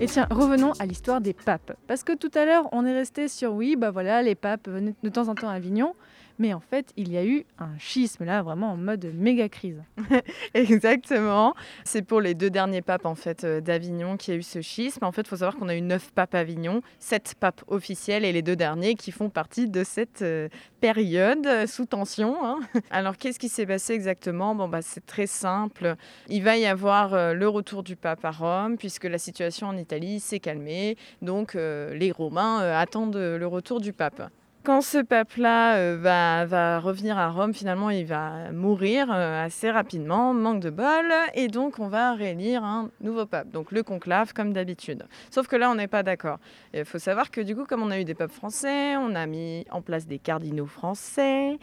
[0.00, 1.76] Et tiens, revenons à l'histoire des papes.
[1.86, 4.96] Parce que tout à l'heure, on est resté sur oui, bah voilà, les papes venaient
[5.00, 5.94] de temps en temps à Avignon.
[6.38, 9.82] Mais en fait, il y a eu un schisme là, vraiment en mode méga crise.
[10.54, 11.54] Exactement.
[11.84, 15.04] C'est pour les deux derniers papes en fait euh, d'Avignon qui a eu ce schisme.
[15.04, 18.32] En fait, il faut savoir qu'on a eu neuf papes Avignon, sept papes officiels et
[18.32, 20.48] les deux derniers qui font partie de cette euh,
[20.80, 22.44] période euh, sous tension.
[22.44, 22.60] Hein.
[22.90, 24.54] Alors, qu'est-ce qui s'est passé exactement?
[24.54, 25.96] Bon, bah, c'est très simple.
[26.28, 30.20] Il va y avoir le retour du pape à Rome puisque la situation en Italie
[30.20, 30.96] s'est calmée.
[31.20, 34.22] Donc, les Romains attendent le retour du pape.
[34.64, 40.32] Quand ce pape-là euh, va, revenir à Rome, finalement, il va mourir euh, assez rapidement,
[40.34, 44.52] manque de bol, et donc on va réélire un nouveau pape, donc le conclave comme
[44.52, 45.04] d'habitude.
[45.32, 46.38] Sauf que là, on n'est pas d'accord.
[46.74, 49.26] Il faut savoir que du coup, comme on a eu des papes français, on a
[49.26, 51.58] mis en place des cardinaux français,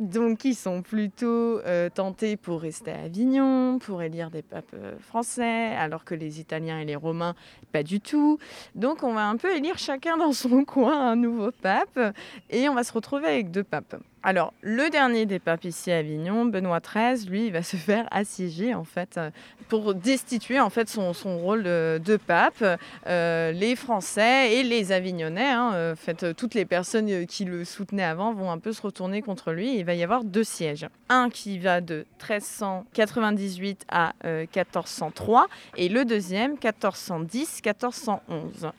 [0.00, 4.98] donc ils sont plutôt euh, tentés pour rester à Avignon, pour élire des papes euh,
[4.98, 7.34] français, alors que les Italiens et les Romains,
[7.70, 8.38] pas du tout.
[8.74, 12.00] Donc on va un peu élire chacun dans son coin un nouveau pape,
[12.48, 13.96] et on va se retrouver avec deux papes.
[14.22, 18.06] Alors, le dernier des papes ici à Avignon, Benoît XIII, lui, il va se faire
[18.10, 19.30] assiéger en fait euh,
[19.68, 22.62] pour destituer en fait son, rôle de, pape.
[23.06, 28.04] Euh, les Français et les Avignonnais, hein, euh, fait, toutes les personnes qui le soutenaient
[28.04, 29.78] avant, vont un peu se retourner contre lui.
[29.78, 30.86] Il va y avoir deux sièges.
[31.08, 35.46] Un qui va de 1398 à 1403
[35.78, 38.70] et le deuxième 1410-1411.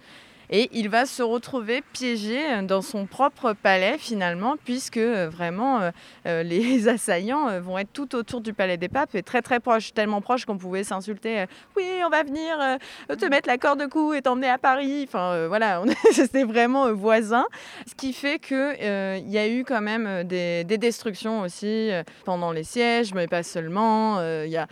[0.53, 5.91] Et il va se retrouver piégé dans son propre palais finalement, puisque vraiment
[6.25, 10.19] les assaillants vont être tout autour du palais des papes et très très proches, tellement
[10.19, 11.45] proches qu'on pouvait s'insulter.
[11.77, 15.05] oui, on va venir te mettre la corde de cou et t'emmener à Paris.
[15.07, 17.45] Enfin voilà, c'était vraiment voisin.
[17.87, 21.91] Ce qui fait qu'il y a eu quand même des, des destructions aussi
[22.25, 24.21] pendant les sièges, mais pas seulement.
[24.43, 24.67] Il y a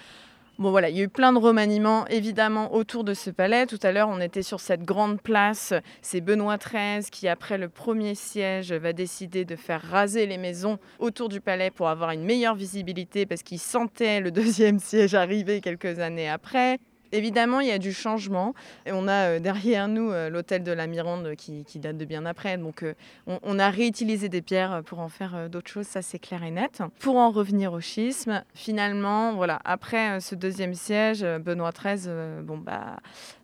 [0.60, 3.66] Bon voilà, il y a eu plein de remaniements évidemment autour de ce palais.
[3.66, 5.74] Tout à l'heure, on était sur cette grande place.
[6.02, 10.78] C'est Benoît XIII qui, après le premier siège, va décider de faire raser les maisons
[11.00, 15.62] autour du palais pour avoir une meilleure visibilité parce qu'il sentait le deuxième siège arriver
[15.62, 16.78] quelques années après.
[17.12, 18.54] Évidemment, il y a du changement.
[18.86, 22.58] On a euh, derrière nous euh, l'hôtel de la Mirande qui, date de bien après.
[22.58, 22.94] Donc, euh,
[23.26, 26.82] on, a réutilisé des pierres pour en faire d'autres choses, ça c'est clair et net.
[27.00, 32.98] Pour en revenir au schisme, finalement, voilà, après ce deuxième siège, Benoît XIII bon, bah,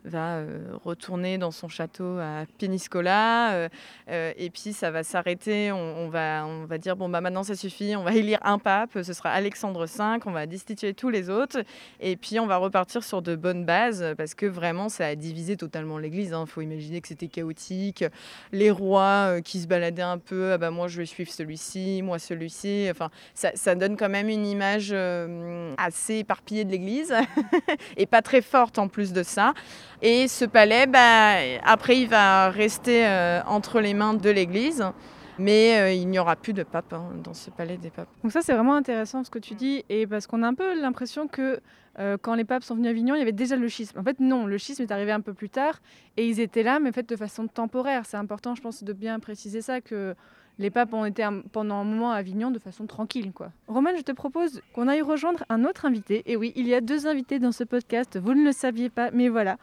[0.05, 0.41] va
[0.83, 3.69] retourner dans son château à Péniscola.
[4.09, 5.71] et puis, ça va s'arrêter.
[5.71, 8.91] On, va, on va dire bon, bah, maintenant ça suffit, on va élire un pape,
[8.93, 11.63] ce sera Alexandre V, on va destituer tous les autres.
[11.99, 15.57] Et puis, on va repartir sur de bonnes base parce que vraiment ça a divisé
[15.57, 16.29] totalement l'Église.
[16.29, 16.45] Il hein.
[16.45, 18.05] faut imaginer que c'était chaotique,
[18.51, 22.01] les rois euh, qui se baladaient un peu, ah bah moi je vais suivre celui-ci,
[22.03, 22.87] moi celui-ci.
[22.89, 27.13] Enfin, ça, donne quand même une image euh, assez éparpillée de l'Église
[27.97, 29.53] et pas très forte en plus de ça.
[30.01, 34.83] Et ce palais, bah, après il va rester euh, entre les mains de l'Église.
[35.37, 38.07] Mais il n'y aura plus de pape hein, dans ce palais des papes.
[38.23, 40.79] Donc ça c'est vraiment intéressant ce que tu dis et parce qu'on a un peu
[40.79, 41.59] l'impression que
[41.97, 43.99] euh, quand les papes sont venus à Avignon, il y avait déjà le schisme.
[43.99, 45.79] En fait, non, le schisme est arrivé un peu plus tard
[46.17, 48.03] et ils étaient là, mais fait de façon temporaire.
[48.05, 50.15] C'est important, je pense, de bien préciser ça, que
[50.57, 53.31] les papes ont été pendant un moment à Avignon de façon tranquille.
[53.33, 53.51] quoi.
[53.67, 56.23] Romain, je te propose qu'on aille rejoindre un autre invité.
[56.25, 59.11] Et oui, il y a deux invités dans ce podcast, vous ne le saviez pas,
[59.11, 59.57] mais voilà.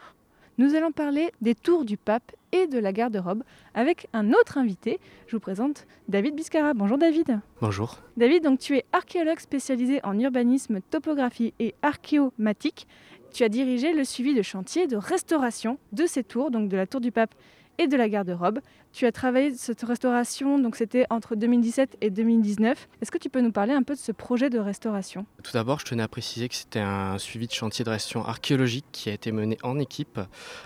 [0.62, 3.42] Nous allons parler des tours du pape et de la garde-robe
[3.74, 5.00] avec un autre invité.
[5.26, 6.72] Je vous présente David Biscara.
[6.72, 7.40] Bonjour David.
[7.60, 7.98] Bonjour.
[8.16, 12.86] David, donc tu es archéologue spécialisé en urbanisme, topographie et archéomatique.
[13.34, 16.86] Tu as dirigé le suivi de chantiers de restauration de ces tours, donc de la
[16.86, 17.34] tour du pape
[17.78, 18.60] et de la garde-robe.
[18.92, 22.88] Tu as travaillé cette restauration, donc c'était entre 2017 et 2019.
[23.00, 25.24] Est-ce que tu peux nous parler un peu de ce projet de restauration?
[25.42, 28.84] Tout d'abord, je tenais à préciser que c'était un suivi de chantier de restauration archéologique
[28.92, 30.20] qui a été mené en équipe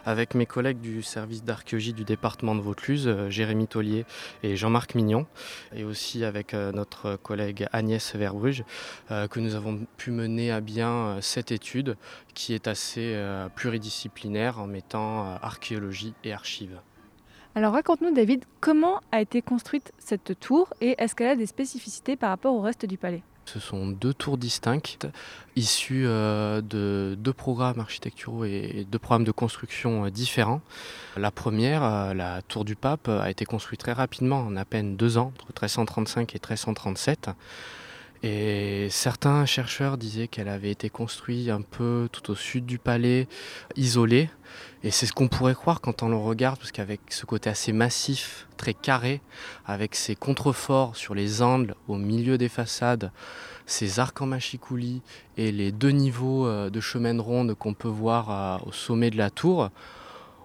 [0.04, 4.04] avec mes collègues du service d'archéologie du département de Vaucluse, euh, Jérémy Tollier
[4.42, 5.26] et Jean-Marc Mignon,
[5.72, 8.64] et aussi avec euh, notre collègue Agnès Verbruge,
[9.12, 11.96] euh, que nous avons pu mener à bien cette étude
[12.34, 13.16] qui est assez
[13.54, 16.80] pluridisciplinaire en mettant archéologie et archives.
[17.56, 22.14] Alors raconte-nous David, comment a été construite cette tour et est-ce qu'elle a des spécificités
[22.14, 23.22] par rapport au reste du palais?
[23.46, 25.08] Ce sont deux tours distinctes,
[25.54, 30.60] issues euh, de deux programmes architecturaux et deux programmes de construction euh, différents.
[31.16, 34.96] La première, euh, la tour du pape, a été construite très rapidement, en à peine
[34.96, 37.30] deux ans, entre 1335 et 1337.
[38.22, 43.28] Et certains chercheurs disaient qu'elle avait été construite un peu tout au sud du palais,
[43.76, 44.28] isolée.
[44.86, 47.72] Et c'est ce qu'on pourrait croire quand on le regarde, parce qu'avec ce côté assez
[47.72, 49.20] massif, très carré,
[49.64, 53.10] avec ses contreforts sur les angles au milieu des façades,
[53.66, 55.02] ses arcs en machicoulis
[55.36, 59.10] et les deux niveaux euh, de chemin de ronde qu'on peut voir euh, au sommet
[59.10, 59.70] de la tour,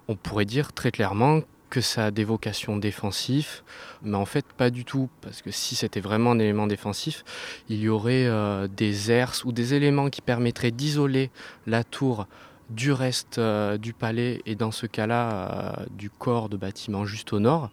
[0.08, 3.62] on pourrait dire très clairement que ça a des vocations défensives,
[4.02, 7.24] mais en fait pas du tout, parce que si c'était vraiment un élément défensif,
[7.70, 11.30] il y aurait euh, des herses ou des éléments qui permettraient d'isoler
[11.68, 12.26] la tour
[12.70, 17.34] du reste euh, du palais et dans ce cas-là euh, du corps de bâtiment juste
[17.34, 17.70] au nord.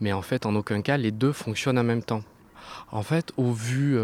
[0.00, 2.22] Mais en fait, en aucun cas, les deux fonctionnent en même temps.
[2.90, 3.98] En fait, au vu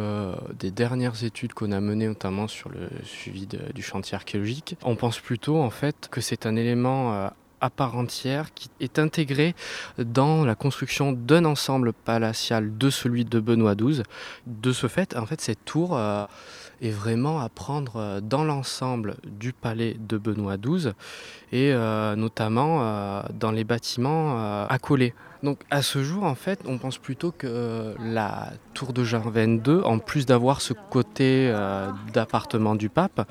[0.58, 5.18] des dernières études qu'on a menées, notamment sur le suivi du chantier archéologique, on pense
[5.18, 9.54] plutôt en fait que c'est un élément à part entière qui est intégrée
[9.98, 14.02] dans la construction d'un ensemble palatial de celui de Benoît XII.
[14.46, 15.98] De ce fait, en fait, cette tour
[16.82, 20.92] euh, est vraiment à prendre euh, dans l'ensemble du palais de Benoît XII
[21.52, 25.14] et euh, notamment dans les bâtiments accolés.
[25.42, 29.82] Donc à ce jour, en fait, on pense plutôt que la tour de Jean XXII,
[29.84, 31.52] en plus d'avoir ce côté
[32.12, 33.26] d'appartement du pape,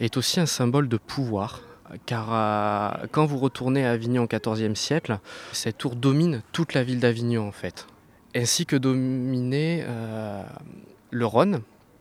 [0.00, 1.60] est aussi un symbole de pouvoir
[2.06, 5.18] car euh, quand vous retournez à Avignon au XIVe siècle,
[5.52, 7.86] cette tour domine toute la ville d'Avignon en fait,
[8.34, 10.42] ainsi que dominer euh,
[11.10, 11.60] le Rhône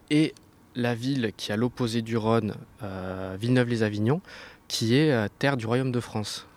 [0.10, 0.34] et
[0.76, 4.22] la ville qui est à l'opposé du Rhône, euh, Villeneuve-les-Avignon,
[4.68, 6.48] qui est terre du royaume de France.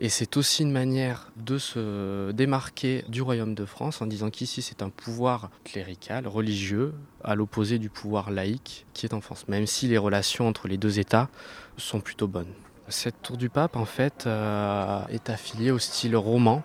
[0.00, 4.60] Et c'est aussi une manière de se démarquer du royaume de France en disant qu'ici
[4.60, 9.66] c'est un pouvoir clérical, religieux, à l'opposé du pouvoir laïque qui est en France, même
[9.66, 11.28] si les relations entre les deux États
[11.76, 12.52] sont plutôt bonnes.
[12.88, 16.62] Cette tour du pape, en fait, euh, est affiliée au style roman,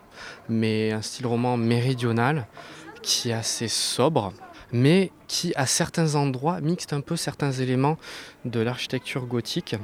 [0.49, 2.47] mais un style roman méridional
[3.01, 4.33] qui est assez sobre,
[4.71, 7.97] mais qui, à certains endroits, mixte un peu certains éléments
[8.45, 9.75] de l'architecture gothique,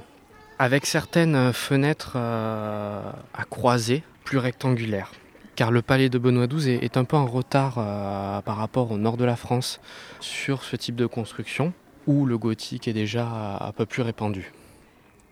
[0.59, 3.01] avec certaines fenêtres euh,
[3.33, 5.11] à croisées, plus rectangulaires.
[5.55, 8.97] Car le palais de Benoît XII est, un peu en retard euh, par rapport au
[8.97, 9.79] nord de la France
[10.19, 11.73] sur ce type de construction,
[12.07, 14.51] où le gothique est déjà un peu plus répandu.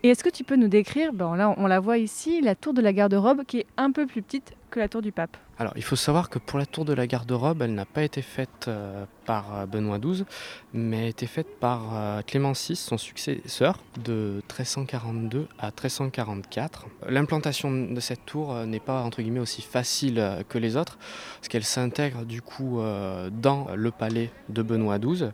[0.05, 2.73] Et est-ce que tu peux nous décrire, ben là on la voit ici, la tour
[2.73, 5.71] de la garde-robe qui est un peu plus petite que la tour du pape Alors
[5.77, 8.65] il faut savoir que pour la tour de la garde-robe, elle n'a pas été faite
[8.67, 10.25] euh, par euh, Benoît XII,
[10.73, 16.87] mais a été faite par euh, Clément VI, son successeur, de 1342 à 1344.
[17.07, 20.97] L'implantation de cette tour n'est pas entre guillemets aussi facile que les autres,
[21.37, 22.81] parce qu'elle s'intègre du coup
[23.31, 25.29] dans le palais de Benoît XII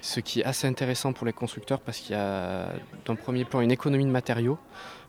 [0.00, 2.72] ce qui est assez intéressant pour les constructeurs parce qu'il y a
[3.04, 4.58] d'un premier plan une économie de matériaux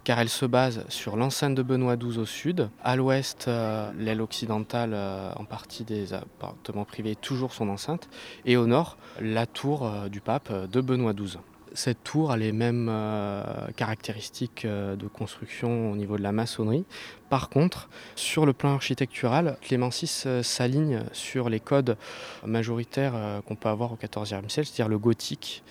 [0.03, 4.21] car elle se base sur l'enceinte de Benoît XII au sud, à l'ouest euh, l'aile
[4.21, 8.09] occidentale euh, en partie des appartements privés toujours son enceinte
[8.45, 11.37] et au nord la tour euh, du pape de Benoît XII.
[11.73, 16.83] Cette tour a les mêmes euh, caractéristiques euh, de construction au niveau de la maçonnerie.
[17.29, 21.97] Par contre, sur le plan architectural, Clément VI euh, s'aligne sur les codes
[22.45, 25.63] majoritaires qu'on peut avoir au XIVe siècle, c'est-à-dire le gothique,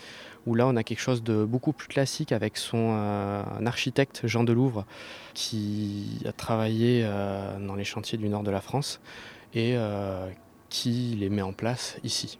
[0.46, 2.94] où là on a quelque chose de beaucoup plus classique avec son
[3.66, 4.86] architecte Jean Delouvre
[5.34, 7.02] qui a travaillé
[7.60, 9.00] dans les chantiers du nord de la France
[9.54, 9.76] et
[10.70, 12.38] qui les met en place ici.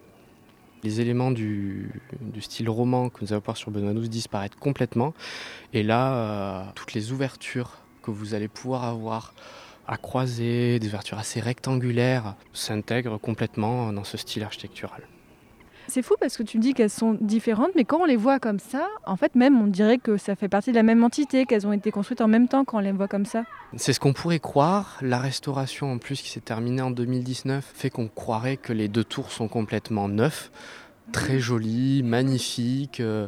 [0.83, 1.90] Les éléments du,
[2.40, 5.14] style roman que nous allons voir sur Benoît XII disparaissent complètement.
[5.73, 9.35] Et là, euh, toutes les ouvertures que vous allez pouvoir avoir
[9.87, 15.03] à croiser, des ouvertures assez rectangulaires, s'intègrent complètement dans ce style architectural.
[15.90, 18.61] C'est fou parce que tu dis qu'elles sont différentes, mais quand on les voit comme
[18.61, 21.66] ça, en fait, même on dirait que ça fait partie de la même entité, qu'elles
[21.66, 23.42] ont été construites en même temps quand on les voit comme ça.
[23.76, 24.98] C'est ce qu'on pourrait croire.
[25.00, 29.03] La restauration, en plus, qui s'est terminée en 2019, fait qu'on croirait que les deux
[29.03, 30.53] tours sont complètement neufs
[31.11, 33.26] très jolies, magnifiques, euh,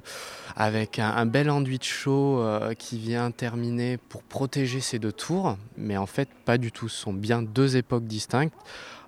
[0.54, 5.56] avec un, bel enduit de chaud euh, qui vient terminer pour protéger ces deux tours.
[5.76, 6.88] Mais en fait, pas du tout.
[6.88, 8.54] Ce sont bien deux époques distinctes,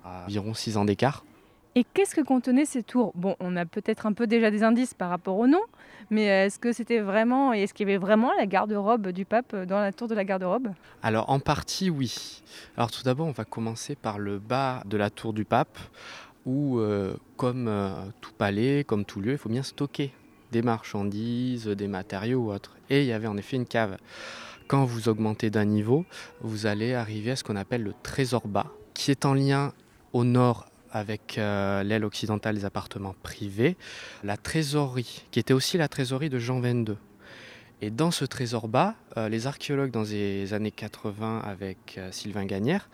[0.03, 1.23] à environ six ans d'écart.
[1.77, 3.11] Et qu'est-ce que contenaient ces tours?
[3.15, 5.59] Bon, on a peut-être un peu déjà des indices par rapport au nom,
[6.09, 9.81] mais est-ce que c'était vraiment, est-ce qu'il y avait vraiment la garde-robe du pape dans
[9.81, 10.69] la tour de la garde-robe?
[11.03, 12.41] Alors en partie oui.
[12.77, 15.77] Alors tout d'abord, on va commencer par le bas de la tour du pape,
[16.45, 17.89] où euh, comme euh,
[18.21, 20.13] tout palais, comme tout lieu, il faut bien stocker
[20.53, 22.77] des marchandises, des matériaux ou autres.
[22.89, 23.97] Et il y avait en effet une cave.
[24.67, 26.05] Quand vous augmentez d'un niveau,
[26.39, 29.73] vous allez arriver à ce qu'on appelle le trésor bas, qui est en lien
[30.13, 33.75] au nord avec euh, l'aile occidentale des appartements privés,
[34.23, 36.95] la trésorerie, qui était aussi la trésorerie de Jean XXII.
[37.81, 42.45] Et dans ce trésor bas, euh, les archéologues dans les années 80 avec euh, Sylvain
[42.45, 42.89] Gagnère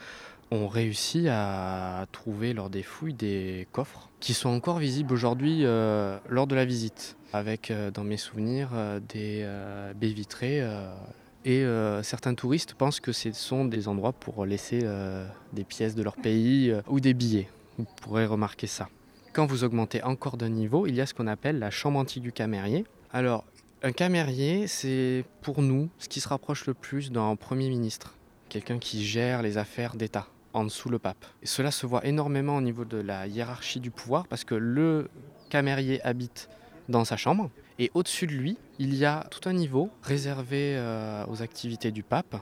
[0.49, 6.45] ont réussi à trouver lors des fouilles des coffres qui sont encore visibles aujourd'hui lors
[6.45, 8.67] de la visite, avec dans mes souvenirs
[9.07, 9.49] des
[9.95, 10.61] baies vitrées
[11.45, 11.65] et
[12.03, 14.85] certains touristes pensent que ce sont des endroits pour laisser
[15.53, 17.47] des pièces de leur pays ou des billets.
[17.81, 18.89] Vous pourrez remarquer ça.
[19.33, 22.21] Quand vous augmentez encore d'un niveau, il y a ce qu'on appelle la chambre antique
[22.21, 22.85] du camérier.
[23.11, 23.43] Alors,
[23.81, 28.13] un camérier, c'est pour nous ce qui se rapproche le plus d'un Premier ministre,
[28.49, 31.25] quelqu'un qui gère les affaires d'État en dessous le pape.
[31.41, 35.09] Cela se voit énormément au niveau de la hiérarchie du pouvoir parce que le
[35.49, 36.49] camérier habite
[36.87, 41.25] dans sa chambre et au-dessus de lui, il y a tout un niveau réservé euh,
[41.27, 42.35] aux activités du pape.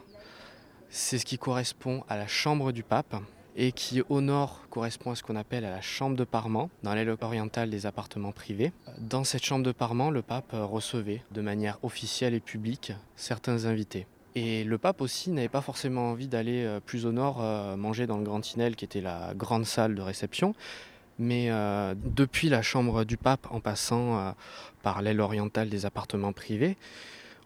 [0.90, 3.16] C'est ce qui correspond à la chambre du pape
[3.60, 6.94] et qui au nord correspond à ce qu'on appelle à la chambre de parement, dans
[6.94, 8.72] l'aile orientale des appartements privés.
[9.00, 14.08] Dans cette chambre de parement, le pape recevait de manière officielle et publique certains invités.
[14.36, 18.08] Et le pape aussi n'avait pas forcément envie d'aller euh, plus au nord euh, manger
[18.08, 20.56] dans le Grand Tinel, qui était la grande salle de réception.
[21.18, 24.34] Mais euh, depuis la chambre du pape, en passant
[24.84, 26.78] par l'aile orientale des appartements privés,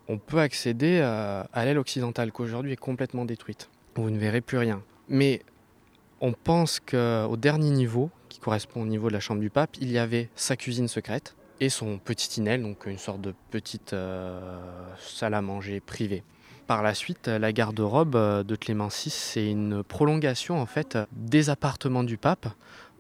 [0.07, 3.71] on peut accéder à l'aile occidentale, qui aujourd'hui est complètement détruite.
[3.95, 4.83] Vous ne verrez plus rien.
[5.09, 5.41] Mais
[6.23, 9.91] on pense qu'au dernier niveau, qui correspond au niveau de la chambre du pape, il
[9.91, 14.39] y avait sa cuisine secrète et son petit tinel, donc une sorte de petite euh,
[14.99, 16.23] salle à manger privée.
[16.65, 21.49] Par la suite, la garde-robe euh, de Clément VI, c'est une prolongation en fait des
[21.49, 22.47] appartements du pape.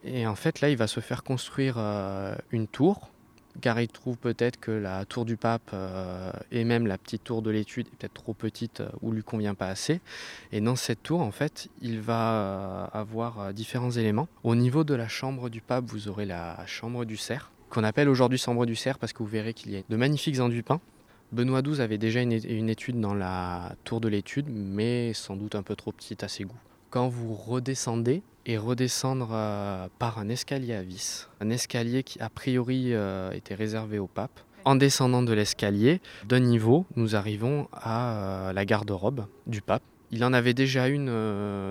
[0.03, 3.12] Et en fait, là, il va se faire construire euh, une tour
[3.61, 7.41] car il trouve peut-être que la tour du pape euh, et même la petite tour
[7.41, 10.01] de l'étude est peut-être trop petite euh, ou lui convient pas assez.
[10.51, 14.27] Et dans cette tour, en fait, il va euh, avoir différents éléments.
[14.43, 18.09] Au niveau de la chambre du pape, vous aurez la chambre du cerf, qu'on appelle
[18.09, 20.63] aujourd'hui chambre du cerf parce que vous verrez qu'il y a de magnifiques enduits
[21.31, 25.63] Benoît XII avait déjà une étude dans la tour de l'étude, mais sans doute un
[25.63, 26.59] peu trop petite à ses goûts.
[26.91, 32.29] Quand vous redescendez, et redescendre euh, par un escalier à vis, un escalier qui a
[32.29, 34.39] priori euh, était réservé au pape.
[34.65, 38.13] En descendant de l'escalier, d'un niveau, nous arrivons à
[38.49, 39.83] euh, la garde-robe du pape.
[40.11, 41.07] Il en avait déjà une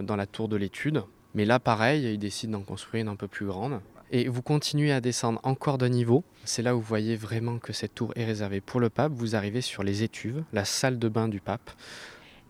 [0.04, 3.28] dans la tour de l'étude, mais là pareil, il décide d'en construire une un peu
[3.28, 3.80] plus grande.
[4.10, 6.24] Et vous continuez à descendre encore d'un niveau.
[6.44, 9.12] C'est là où vous voyez vraiment que cette tour est réservée pour le pape.
[9.14, 11.70] Vous arrivez sur les étuves, la salle de bain du pape.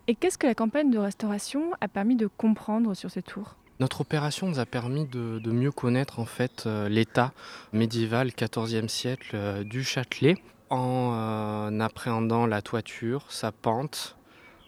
[0.08, 4.02] Et qu'est-ce que la campagne de restauration a permis de comprendre sur ces tours notre
[4.02, 7.32] opération nous a permis de, mieux connaître en fait euh, l'état
[7.72, 10.36] médiéval 14e siècle euh, du Châtelet
[10.70, 14.16] en euh, appréhendant la toiture, sa pente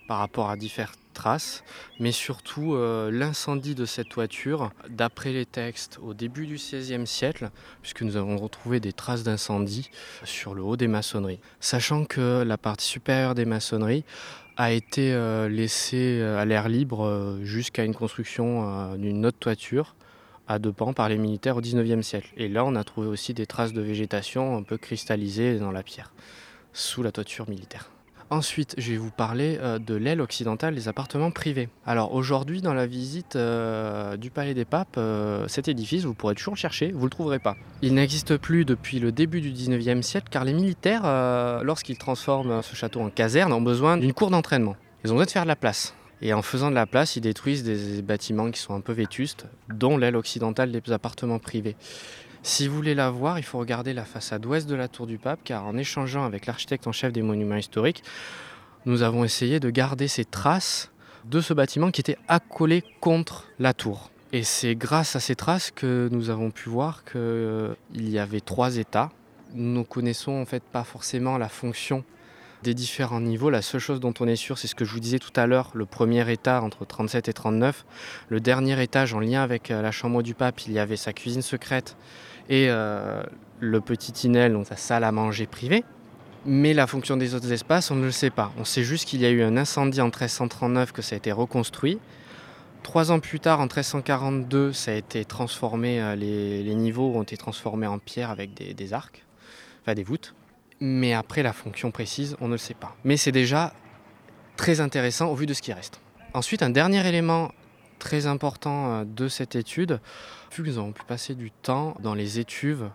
[0.08, 1.64] par rapport à différentes traces,
[1.98, 2.76] mais surtout
[3.10, 7.50] l'incendie de cette toiture, d'après les textes au début du XVIe siècle,
[7.80, 9.90] puisque nous avons retrouvé des traces d'incendie
[10.24, 11.38] sur le haut des maçonneries.
[11.60, 14.04] Sachant que la partie supérieure des maçonneries
[14.56, 19.94] a été euh, laissé euh, à l'air libre euh, jusqu'à une construction d'une autre toiture
[20.46, 22.30] à deux pans par les militaires au XIXe siècle.
[22.36, 25.82] Et là, on a trouvé aussi des traces de végétation un peu cristallisées dans la
[25.82, 26.12] pierre,
[26.72, 27.93] sous la toiture militaire.
[28.30, 31.68] Ensuite, je vais vous parler euh, de l'aile occidentale des appartements privés.
[31.86, 36.34] Alors aujourd'hui, dans la visite euh, du Palais des Papes, euh, cet édifice, vous pourrez
[36.34, 37.56] toujours le chercher, vous ne le trouverez pas.
[37.82, 41.02] Il n'existe plus depuis le début du 19e siècle car les militaires,
[41.62, 44.76] lorsqu'ils transforment ce château en caserne, ont besoin d'une cour d'entraînement.
[45.04, 45.94] Ils ont besoin de faire de la place.
[46.22, 49.46] Et en faisant de la place, ils détruisent des bâtiments qui sont un peu vétustes,
[49.68, 51.76] dont l'aile occidentale des appartements privés.
[52.46, 55.16] Si vous voulez la voir, il faut regarder la façade ouest de la tour du
[55.16, 58.02] pape, car en échangeant avec l'architecte en chef des monuments historiques,
[58.84, 60.90] nous avons essayé de garder ces traces
[61.24, 64.10] de ce bâtiment qui était accolé contre la tour.
[64.34, 68.42] Et c'est grâce à ces traces que nous avons pu voir qu'il euh, y avait
[68.42, 69.10] trois états.
[69.54, 72.04] Nous ne connaissons en fait pas forcément la fonction
[72.62, 73.48] des différents niveaux.
[73.48, 75.46] La seule chose dont on est sûr, c'est ce que je vous disais tout à
[75.46, 77.86] l'heure, le premier état entre 37 et 39.
[78.28, 81.14] Le dernier étage en lien avec euh, la chambre du pape, il y avait sa
[81.14, 81.96] cuisine secrète
[82.48, 83.22] et euh,
[83.60, 85.84] le petit Tinel, donc sa salle à manger privée.
[86.46, 88.52] Mais la fonction des autres espaces, on ne le sait pas.
[88.58, 91.32] On sait juste qu'il y a eu un incendie en 1339, que ça a été
[91.32, 91.98] reconstruit.
[92.82, 97.38] Trois ans plus tard, en 1342, ça a été transformé, euh, les, niveaux ont été
[97.38, 99.24] transformés en pierre avec des, des, arcs,
[99.82, 100.34] enfin des voûtes.
[100.80, 102.94] Mais après, la fonction précise, on ne le sait pas.
[103.04, 103.72] Mais c'est déjà
[104.56, 106.00] très intéressant au vu de ce qui reste.
[106.34, 107.52] Ensuite, un dernier élément
[108.04, 109.98] très important euh, de cette étude,
[110.52, 112.90] vu que nous avons pu passer du temps dans les étuves,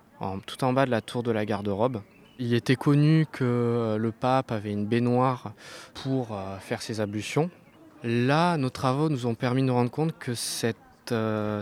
[0.45, 2.01] tout en bas de la tour de la garde-robe.
[2.37, 5.53] Il était connu que euh, le pape avait une baignoire
[5.95, 7.49] pour euh, faire ses ablutions.
[8.03, 10.77] Là, nos travaux nous ont permis de nous rendre compte que cette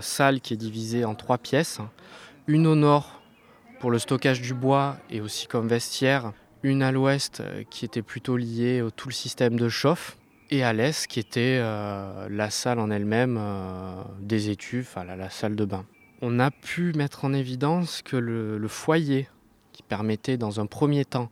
[0.01, 1.79] salle qui est divisée en trois pièces,
[2.47, 3.21] une au nord
[3.79, 6.33] pour le stockage du bois et aussi comme vestiaire,
[6.63, 10.17] une à l'ouest qui était plutôt liée au tout le système de chauffe,
[10.49, 15.29] et à l'est qui était euh, la salle en elle-même euh, des études, enfin la,
[15.29, 15.85] salle de bain.
[16.21, 19.27] On a pu mettre en évidence que le, foyer
[19.73, 21.29] qui permettait dans un premier temps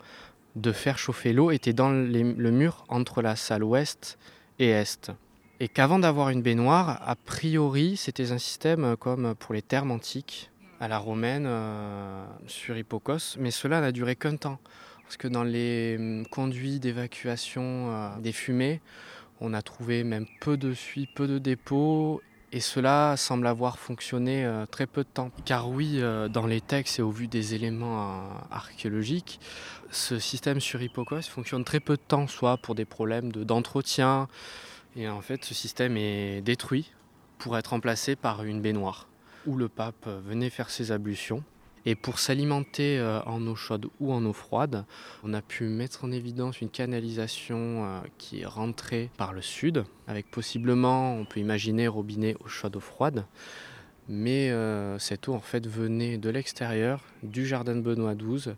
[0.55, 4.17] de faire chauffer l'eau était dans le mur entre la salle ouest
[4.59, 5.11] et est.
[5.59, 10.51] Et qu'avant d'avoir une baignoire, a priori, c'était un système comme pour les thermes antiques,
[10.79, 14.59] à la romaine, euh, sur Hippocos, mais cela n'a duré qu'un temps.
[15.05, 18.81] Parce que dans les hum, conduits d'évacuation euh, des fumées,
[19.39, 24.45] on a trouvé même peu de suie, peu de dépôts, et cela semble avoir fonctionné
[24.45, 25.29] euh, très peu de temps.
[25.43, 29.39] Car oui, euh, dans les textes et au vu des éléments archéologiques,
[29.91, 34.27] ce système sur Hippocos fonctionne très peu de temps, soit pour des problèmes d'entretien,
[34.95, 36.91] et en fait ce système est détruit
[37.37, 39.07] pour être remplacé par une baignoire,
[39.45, 41.43] où le pape venait faire ses ablutions.
[41.85, 44.85] Et pour s'alimenter euh, en eau chaude ou en eau froide,
[45.23, 49.83] on a pu mettre en évidence une canalisation euh, qui est rentrée par le sud,
[50.07, 53.25] avec possiblement, on peut imaginer, robinet eau chaude, eau froide.
[54.07, 58.53] Mais euh, cette eau en fait venait de l'extérieur, du jardin de Benoît XII.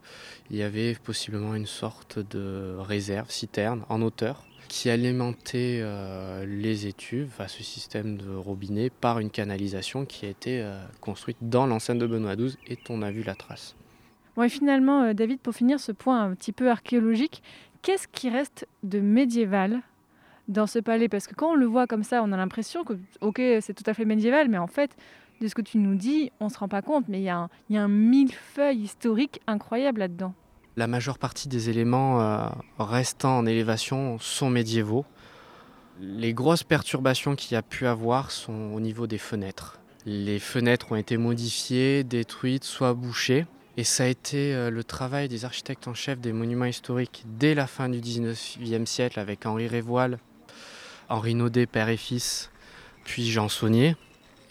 [0.50, 6.88] Il y avait possiblement une sorte de réserve, citerne en hauteur, qui alimentait euh, les
[6.88, 11.66] étuves, à ce système de robinet, par une canalisation qui a été euh, construite dans
[11.66, 13.76] l'enceinte de Benoît XII et on a vu la trace.
[14.36, 17.42] Bon, finalement, euh, David, pour finir ce point un petit peu archéologique,
[17.82, 19.82] qu'est-ce qui reste de médiéval
[20.48, 21.10] dans ce palais?
[21.10, 23.90] Parce que quand on le voit comme ça, on a l'impression que, ok, c'est tout
[23.90, 24.96] à fait médiéval, mais en fait,
[25.42, 27.30] de ce que tu nous dis, on ne se rend pas compte, mais il y,
[27.30, 30.34] a un millefeuille historique incroyable là-dedans.
[30.78, 35.06] La majeure partie des éléments euh, restants en élévation sont médiévaux.
[36.00, 39.80] Les grosses perturbations qu'il y a pu avoir sont au niveau des fenêtres.
[40.06, 43.48] Les fenêtres ont été modifiées, détruites, soit bouchées.
[43.76, 47.56] Et ça a été euh, le travail des architectes en chef des monuments historiques dès
[47.56, 50.20] la fin du 19e siècle avec Henri Révoil,
[51.10, 52.52] Henri Naudet, père et fils,
[53.04, 53.96] puis Jean Saunier,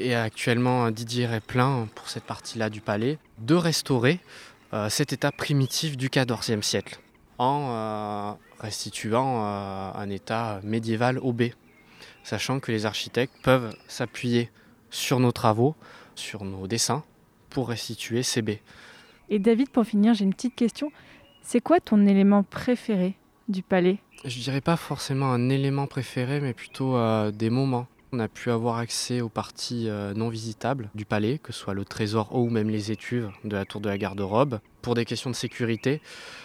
[0.00, 4.55] et actuellement Didier Réplin pour cette partie-là du palais, de restaurer euh,
[4.88, 7.00] cet état primitif du XIVe siècle
[7.38, 11.44] en euh, restituant un état médiéval au B,
[12.22, 14.50] sachant que les architectes peuvent s'appuyer
[14.90, 15.74] sur nos travaux,
[16.14, 17.04] sur nos dessins,
[17.50, 18.62] pour restituer ces baies.
[19.28, 20.90] Et David, pour finir, j'ai une petite question.
[21.42, 23.14] C'est quoi ton élément préféré
[23.48, 23.98] du palais?
[24.24, 27.86] Je dirais pas forcément un élément préféré, mais plutôt euh, des moments.
[28.16, 31.74] On a pu avoir accès aux parties euh, non visitables du palais, que ce soit
[31.74, 34.58] le trésor haut ou même les étuves de la tour de la garde-robe.
[34.80, 36.00] Pour des questions de sécurité,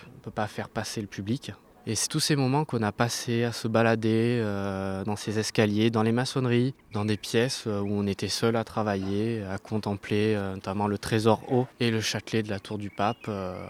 [0.07, 1.53] on ne peut pas faire passer le public.
[1.88, 5.91] Et c'est tous ces moments qu'on a passés à se balader euh, dans ces escaliers,
[5.91, 10.36] dans les maçonneries, dans des pièces euh, où on était seul à travailler, à contempler
[10.36, 13.30] notamment le trésor haut et le châtelet de la tour du pape.
[13.30, 13.63] un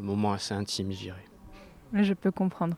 [0.00, 1.24] moment assez intime, je dirais.
[1.92, 2.76] Je peux comprendre.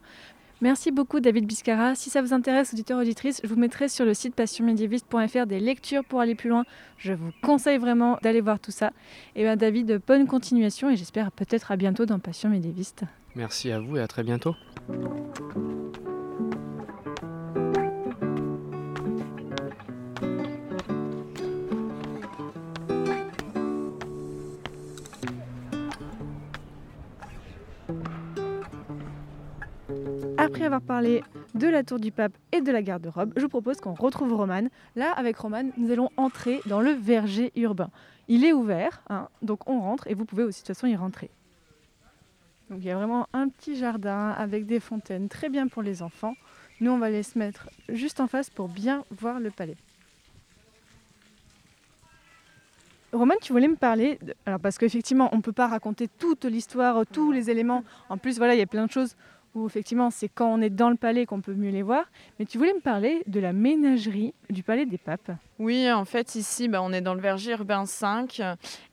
[0.62, 1.94] Merci beaucoup David Biscara.
[1.94, 6.02] Si ça vous intéresse, auditeurs, auditrices, je vous mettrai sur le site passionmédiéviste.fr des lectures
[6.04, 6.64] pour aller plus loin.
[6.96, 8.92] Je vous conseille vraiment d'aller voir tout ça.
[9.34, 13.04] Et bien David, bonne continuation et j'espère peut-être à bientôt dans Passion médiéviste.
[13.34, 14.54] Merci à vous et à très bientôt.
[30.46, 31.24] Après avoir parlé
[31.56, 34.68] de la tour du pape et de la garde-robe, je vous propose qu'on retrouve Roman.
[34.94, 37.90] Là, avec Roman, nous allons entrer dans le verger urbain.
[38.28, 40.94] Il est ouvert, hein, donc on rentre et vous pouvez aussi de toute façon y
[40.94, 41.30] rentrer.
[42.70, 46.00] Donc il y a vraiment un petit jardin avec des fontaines, très bien pour les
[46.00, 46.34] enfants.
[46.80, 49.76] Nous, on va les se mettre juste en face pour bien voir le palais.
[53.12, 57.04] Roman, tu voulais me parler, alors parce qu'effectivement, on ne peut pas raconter toute l'histoire,
[57.04, 57.82] tous les éléments.
[58.08, 59.16] En plus, voilà, il y a plein de choses
[59.56, 62.04] où effectivement c'est quand on est dans le palais qu'on peut mieux les voir.
[62.38, 65.32] Mais tu voulais me parler de la ménagerie du palais des papes.
[65.58, 68.42] Oui, en fait ici bah, on est dans le verger urbain 5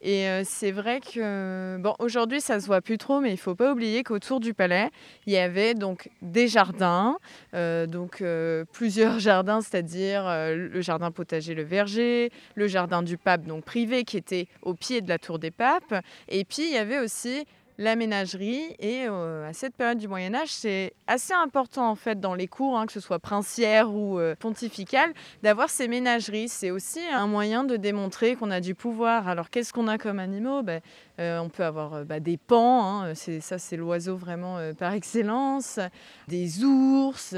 [0.01, 3.55] et euh, c'est vrai que bon aujourd'hui ça se voit plus trop mais il faut
[3.55, 4.89] pas oublier qu'autour du palais
[5.25, 7.17] il y avait donc des jardins,
[7.53, 13.43] euh, donc euh, plusieurs jardins, c'est-à-dire le jardin potager le verger, le jardin du pape
[13.43, 15.95] donc privé qui était au pied de la tour des papes
[16.29, 17.45] et puis il y avait aussi
[17.77, 18.75] la ménagerie.
[18.79, 22.47] Et euh, à cette période du Moyen Âge, c'est assez important en fait dans les
[22.47, 26.49] cours, hein, que ce soit princière ou euh, pontificale, d'avoir ces ménageries.
[26.49, 29.27] C'est aussi un moyen de démontrer qu'on a du pouvoir.
[29.27, 30.63] Alors qu'est-ce qu'on a comme animaux?
[30.63, 30.81] Ben,
[31.19, 35.79] euh, On peut avoir bah, des pans, hein, ça c'est l'oiseau vraiment par excellence,
[36.27, 37.35] des ours,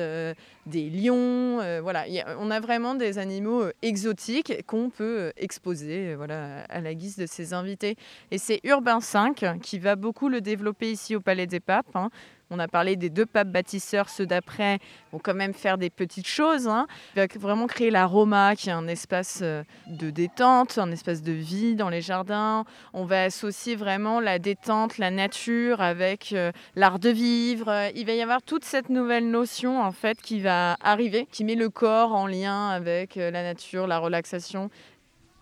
[0.66, 1.58] des lions.
[1.82, 2.06] voilà,
[2.40, 7.54] on a vraiment des animaux exotiques qu'on peut exposer voilà, à la guise de ses
[7.54, 7.96] invités.
[8.32, 11.96] Et c'est Urbain V qui va beaucoup le développer ici au Palais des Papes.
[11.96, 12.10] Hein.
[12.52, 14.80] On a parlé des deux papes bâtisseurs, ceux d'après
[15.12, 16.68] vont quand même faire des petites choses.
[16.68, 16.86] Hein.
[17.16, 21.32] Il va vraiment créer l'aroma, qui est un espace euh, de détente, un espace de
[21.32, 22.66] vie dans les jardins.
[22.94, 27.90] On va associer vraiment la détente, la nature avec euh, l'art de vivre.
[27.96, 31.56] Il va y avoir toute cette nouvelle notion en fait qui va arriver, qui met
[31.56, 34.70] le corps en lien avec euh, la nature, la relaxation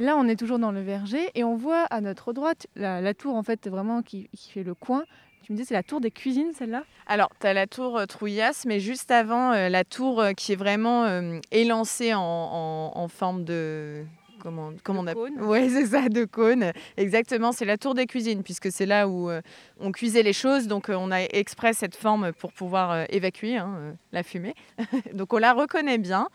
[0.03, 3.35] Là, on est toujours dans le verger et on voit à notre droite la, tour
[3.35, 5.05] en fait vraiment qui, fait le coin.
[5.43, 6.83] Tu me dis c'est la tour des cuisines celle-là?
[7.07, 10.51] Alors, tu as la tour euh, Trouillas, mais juste avant, euh, la tour euh, qui
[10.51, 11.07] est vraiment
[11.51, 14.03] élancée en, forme de...
[14.41, 16.73] Comment, comment on appelle Oui, c'est ça, de cône.
[16.97, 19.31] Exactement, c'est la tour des cuisines, puisque c'est là où
[19.79, 20.67] on cuisait les choses.
[20.67, 24.55] Donc, on a exprès cette forme pour pouvoir évacuer hein, la fumée.
[25.13, 26.27] donc, on la reconnaît bien.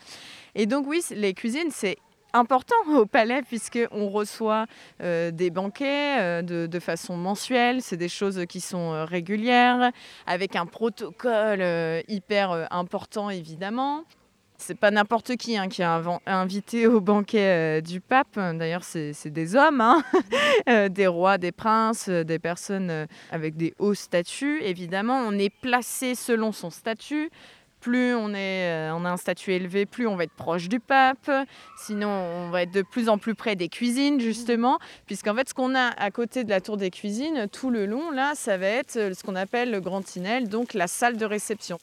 [0.55, 1.99] Et donc, oui, les cuisines, c'est
[2.33, 4.67] important au palais puisqu'on reçoit
[5.03, 7.83] euh, des banquets euh, de, façon mensuelle.
[7.83, 9.91] C'est des choses qui sont euh, régulières,
[10.27, 11.63] avec un protocole
[12.09, 14.05] hyper important évidemment.
[14.61, 15.87] C'est pas n'importe qui hein, qui est
[16.27, 18.35] invité au banquet du pape.
[18.35, 20.03] D'ailleurs, c'est des hommes, hein.
[20.89, 24.61] des rois, des princes, des personnes avec des hauts statuts.
[24.63, 27.31] Évidemment, on est placé selon son statut
[27.81, 30.81] plus on, est, euh, on a un statut élevé, plus on va être proche du
[30.81, 31.31] pape.
[31.77, 34.79] Sinon, on va être de plus en plus près des cuisines, justement.
[35.07, 38.11] Puisqu'en fait, ce qu'on a à côté de la tour des cuisines, tout le long,
[38.11, 41.79] là, ça va être ce qu'on appelle le grand tinel, donc la salle de réception.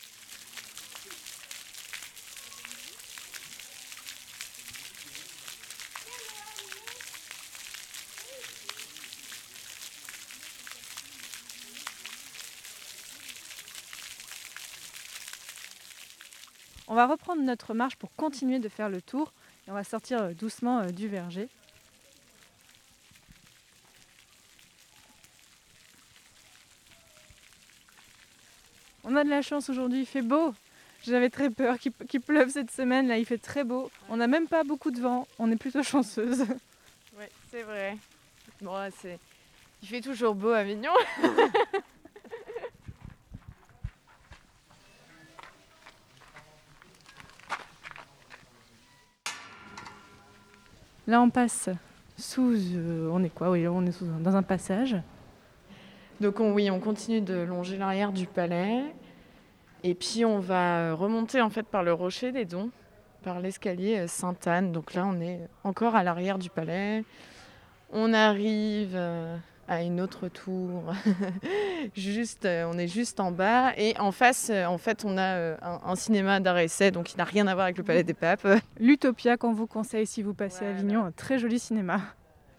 [16.95, 19.33] On va reprendre notre marche pour continuer de faire le tour
[19.67, 21.49] et on va sortir euh, doucement euh, du verger.
[29.03, 30.53] On a de la chance aujourd'hui, il fait beau.
[31.03, 33.91] J'avais très peur qu'il pleuve cette semaine, là il fait très beau.
[34.07, 36.45] On n'a même pas beaucoup de vent, on est plutôt chanceuse.
[37.19, 37.97] Oui, c'est vrai.
[38.61, 38.71] Bon,
[39.81, 40.93] il fait toujours beau à Mignon.
[51.07, 51.69] Là on passe
[52.17, 52.53] sous...
[52.53, 54.95] euh, on est quoi Oui, on est dans un passage.
[56.21, 58.83] Donc on, oui, on continue de longer l'arrière du palais.
[59.83, 62.71] Et puis on va remonter en fait par le rocher des Dons,
[63.23, 64.71] par l'escalier euh, Sainte-Anne.
[64.71, 67.03] Donc là on est encore à l'arrière du palais.
[67.91, 69.37] On arrive euh,
[69.67, 70.93] à une autre tour.
[71.95, 73.73] juste, euh, on est juste en bas.
[73.77, 77.13] Et en face, euh, en fait, on a euh, un, un cinéma d'art essai, donc
[77.13, 78.47] il n'a rien à voir avec le palais des papes.
[78.79, 80.69] L'Utopia qu'on vous conseille si vous passez à.
[80.69, 82.01] Avignon, un très joli cinéma.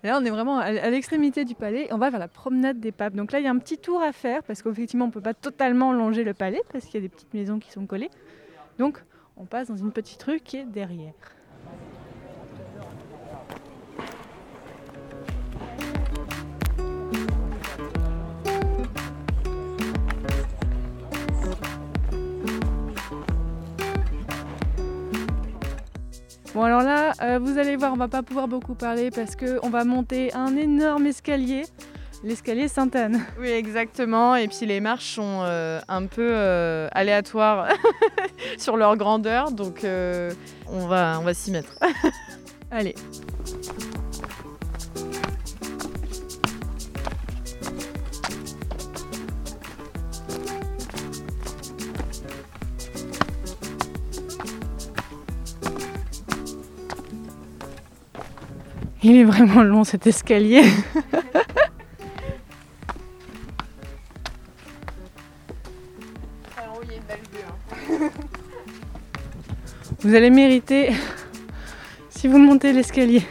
[0.02, 2.92] Là on est vraiment à à l'extrémité du palais, on va vers la promenade des
[2.92, 3.14] papes.
[3.14, 5.20] Donc là il y a un petit tour à faire parce qu'effectivement on ne peut
[5.20, 8.10] pas totalement longer le palais parce qu'il y a des petites maisons qui sont collées.
[8.78, 9.02] Donc
[9.36, 11.12] on passe dans une petite rue qui est derrière.
[26.56, 29.58] Bon alors là, euh, vous allez voir, on va pas pouvoir beaucoup parler parce que
[29.62, 31.64] on va monter un énorme escalier,
[32.24, 33.22] l'escalier Sainte-Anne.
[33.38, 34.36] Oui, exactement.
[34.36, 37.68] Et puis les marches sont euh, un peu euh, aléatoires
[38.56, 41.78] sur leur grandeur, donc on va, on va s'y mettre.
[42.70, 42.94] Allez.
[59.08, 60.64] Il est vraiment long cet escalier.
[70.00, 70.90] Vous allez mériter
[72.10, 73.22] si vous montez l'escalier.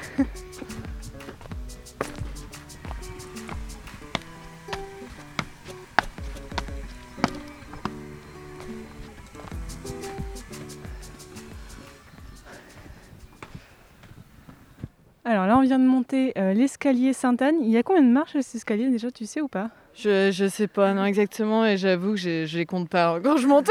[15.55, 17.55] Là, on vient de monter euh, l'escalier Sainte-Anne.
[17.61, 19.69] Il y a combien de marches à cet escalier déjà, tu sais ou pas?
[19.95, 23.37] Je, je sais pas, non, exactement, et j'avoue que je, les compte pas hein, quand
[23.37, 23.69] je monte.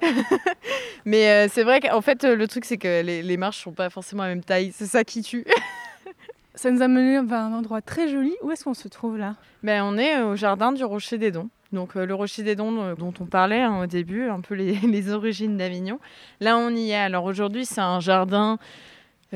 [1.04, 3.72] Mais euh, c'est vrai qu'en fait, euh, le truc, c'est que les, les marches sont
[3.72, 4.72] pas forcément à la même taille.
[4.72, 5.44] C'est ça qui tue.
[6.54, 8.34] Ça nous a mené vers un endroit très joli.
[8.42, 9.36] Où est-ce qu'on se trouve là?
[9.62, 11.48] Ben, on est au jardin du Rocher des Dons.
[11.72, 14.54] Donc euh, le Rocher des Dons euh, dont on parlait hein, au début, un peu
[14.54, 15.98] les, les origines d'Avignon.
[16.40, 16.96] Là on y est.
[16.96, 18.56] Alors aujourd'hui c'est un jardin euh,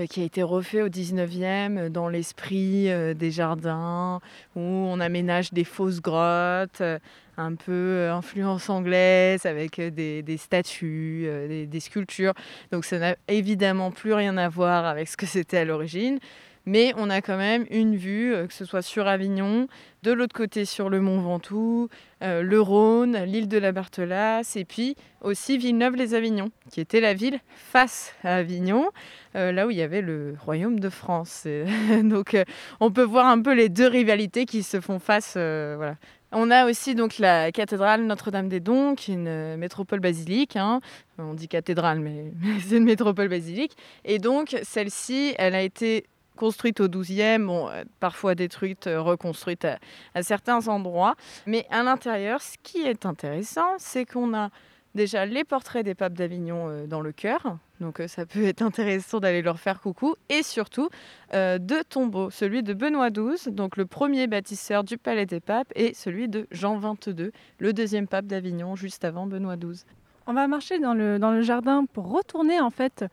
[0.08, 4.20] qui a été refait au 19e euh, dans l'esprit euh, des jardins
[4.56, 6.80] où on aménage des fausses grottes.
[6.80, 6.98] euh,
[7.36, 12.34] un peu euh, influence anglaise avec euh, des, des statues, euh, des, des sculptures.
[12.70, 16.18] Donc ça n'a évidemment plus rien à voir avec ce que c'était à l'origine.
[16.64, 19.66] Mais on a quand même une vue, euh, que ce soit sur Avignon,
[20.02, 21.88] de l'autre côté sur le Mont Ventoux,
[22.22, 27.40] euh, le Rhône, l'île de la Barthelasse, et puis aussi Villeneuve-les-Avignon, qui était la ville
[27.54, 28.88] face à Avignon,
[29.34, 31.46] euh, là où il y avait le royaume de France.
[32.04, 32.36] Donc
[32.80, 35.32] on peut voir un peu les deux rivalités qui se font face.
[35.34, 35.96] voilà.
[36.34, 40.56] On a aussi donc la cathédrale Notre-Dame-des-Dons, qui est une métropole basilique.
[40.56, 40.80] hein.
[41.18, 42.32] On dit cathédrale, mais
[42.66, 43.76] c'est une métropole basilique.
[44.06, 46.06] Et donc celle-ci, elle a été
[46.42, 51.14] construite au 12e, bon, euh, parfois détruite, euh, reconstruite à, certains endroits.
[51.46, 54.50] Mais à l'intérieur, ce qui est intéressant, c'est qu'on a
[54.96, 57.58] déjà les portraits des papes d'Avignon euh, dans le cœur.
[57.78, 60.16] Donc ça peut être intéressant d'aller leur faire coucou.
[60.30, 60.88] Et surtout,
[61.32, 62.30] deux tombeaux.
[62.30, 66.48] Celui de Benoît XII, donc le premier bâtisseur du Palais des Papes, et celui de
[66.50, 69.84] Jean XXII, le deuxième pape d'Avignon, juste avant Benoît XII.
[70.26, 73.04] On va marcher dans le, dans le jardin pour retourner en fait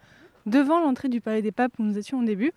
[0.46, 2.54] devant l'entrée du Palais des Papes où nous étions au début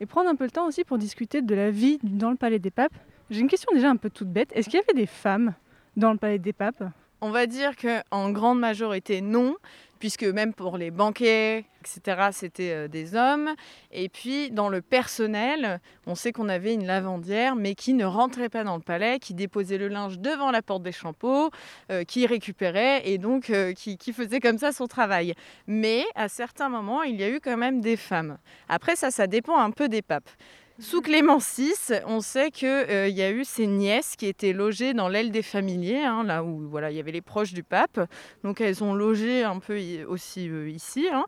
[0.00, 2.58] et prendre un peu le temps aussi pour discuter de la vie dans le Palais
[2.58, 2.94] des Papes.
[3.30, 4.50] J'ai une question déjà un peu toute bête.
[4.52, 5.54] Est-ce qu'il y avait des femmes
[5.96, 6.82] dans le Palais des Papes?
[7.20, 9.56] On va dire qu'en grande majorité, non,
[9.98, 13.50] puisque même pour les banquets, etc., c'était euh, des hommes.
[13.92, 18.48] Et puis, dans le personnel, on sait qu'on avait une lavandière, mais qui ne rentrait
[18.48, 21.50] pas dans le palais, qui déposait le linge devant la porte des champeaux,
[21.90, 25.34] euh, qui récupérait et donc euh, qui, qui faisait comme ça son travail.
[25.66, 28.38] Mais à certains moments, il y a eu quand même des femmes.
[28.68, 30.30] Après, ça, ça dépend un peu des papes.
[30.78, 31.72] Sous Clément VI,
[32.06, 35.40] on sait qu'il il y a eu ses nièces qui étaient logées dans l'aile des
[35.42, 37.98] familiers, hein, là où voilà, il y avait les proches du pape.
[38.44, 41.08] Donc elles ont logé un peu aussi euh, ici.
[41.10, 41.24] hein.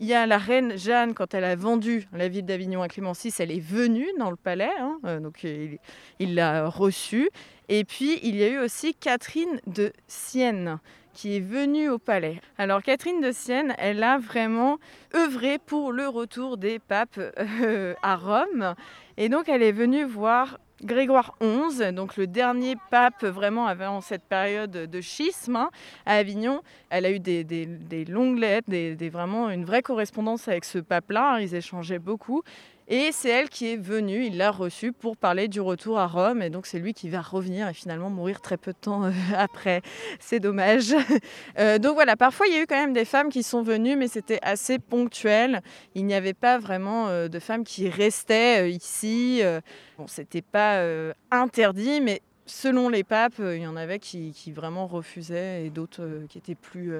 [0.00, 3.12] Il y a la reine Jeanne, quand elle a vendu la ville d'Avignon à Clément
[3.12, 7.30] VI, elle est venue dans le palais, hein, euh, donc il l'a reçue.
[7.70, 10.78] Et puis il y a eu aussi Catherine de Sienne,
[11.12, 12.40] qui est venue au palais.
[12.58, 14.78] Alors Catherine de Sienne, elle a vraiment
[15.14, 18.74] œuvré pour le retour des papes euh, à Rome.
[19.16, 24.24] Et donc elle est venue voir Grégoire XI, donc le dernier pape vraiment avant cette
[24.24, 25.70] période de schisme hein,
[26.06, 26.62] à Avignon.
[26.88, 31.34] Elle a eu des, longues lettres, des, vraiment une vraie correspondance avec ce pape-là.
[31.34, 32.42] Hein, ils échangeaient beaucoup.
[32.92, 36.42] Et c'est elle qui est venue, il l'a reçue pour parler du retour à Rome.
[36.42, 39.12] Et donc c'est lui qui va revenir et finalement mourir très peu de temps euh,
[39.36, 39.80] après.
[40.18, 40.94] C'est dommage.
[41.58, 43.94] Euh, donc voilà, parfois il y a eu quand même des femmes qui sont venues,
[43.94, 45.62] mais c'était assez ponctuel.
[45.94, 49.42] Il n'y avait pas vraiment euh, de femmes qui restaient ici.
[49.98, 50.82] Bon, c'était pas
[51.30, 56.24] interdit, mais selon les papes, il y en avait qui, qui vraiment refusaient et d'autres
[56.28, 56.94] qui étaient plus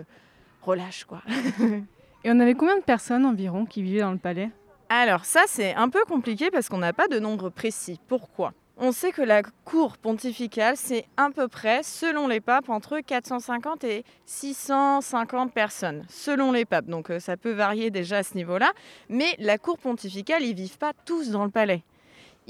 [0.63, 1.05] relâches.
[1.05, 1.23] Quoi.
[2.25, 4.51] et on avait combien de personnes environ qui vivaient dans le palais?
[4.93, 8.01] Alors ça, c'est un peu compliqué parce qu'on n'a pas de nombre précis.
[8.09, 8.53] Pourquoi?
[8.77, 13.85] On sait que la cour pontificale, c'est à peu près, selon les papes, entre 450
[13.85, 16.87] et 650 personnes, selon les papes.
[16.87, 18.73] Donc euh, ça peut varier déjà à ce niveau-là.
[19.09, 21.85] Mais la cour pontificale, ils vivent pas tous dans le palais.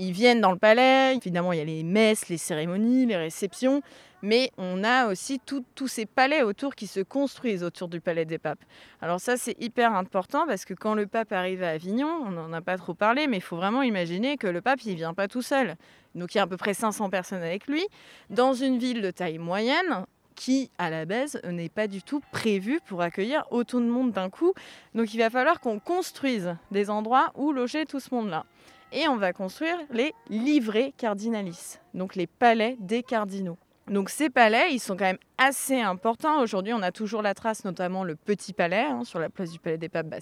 [0.03, 3.83] Ils viennent dans le palais, évidemment il y a les messes, les cérémonies, les réceptions,
[4.23, 8.39] mais on a aussi tous ces palais autour qui se construisent autour du palais des
[8.39, 8.65] papes.
[9.03, 12.51] Alors ça, c'est hyper important parce que quand le pape arrive à Avignon, on n'en
[12.55, 15.29] a pas trop parlé, mais il faut vraiment imaginer que le pape, il vient pas
[15.29, 15.77] tout seul.
[16.15, 17.87] Donc il y a à peu près 500 personnes avec lui,
[18.31, 22.81] dans une ville de taille moyenne, qui, à la base, n'est pas du tout prévue
[22.87, 24.55] pour accueillir autant de monde d'un coup.
[24.95, 28.47] Donc il va falloir qu'on construise des endroits où loger tout ce monde-là.
[28.93, 33.59] Et on va construire les livrets cardinalis, donc les palais des cardinaux.
[33.87, 36.43] Donc ces palais, ils sont quand même assez important.
[36.43, 39.59] Aujourd'hui, on a toujours la trace, notamment le Petit Palais, hein, sur la place du
[39.59, 40.07] Palais des Papes.
[40.07, 40.19] Bah,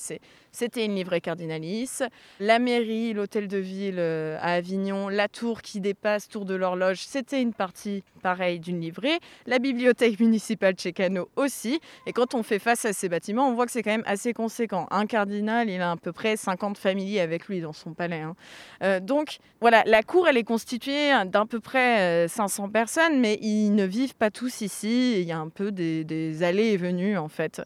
[0.53, 2.03] c'était une livrée cardinalis.
[2.39, 6.99] La mairie, l'hôtel de ville euh, à Avignon, la tour qui dépasse, tour de l'horloge,
[7.01, 9.19] c'était une partie, pareille, d'une livrée.
[9.47, 11.81] La bibliothèque municipale de Cano aussi.
[12.07, 14.33] Et quand on fait face à ces bâtiments, on voit que c'est quand même assez
[14.33, 14.87] conséquent.
[14.93, 18.21] Un cardinal, il a à peu près 50 familles avec lui dans son palais.
[18.21, 18.37] Hein.
[18.85, 23.41] Euh, donc voilà, la cour, elle est constituée d'à peu près 500 euh, personnes, mais
[23.43, 27.17] ils ne vivent pas tous ici il y a un peu des, allées et venues
[27.19, 27.63] en fait.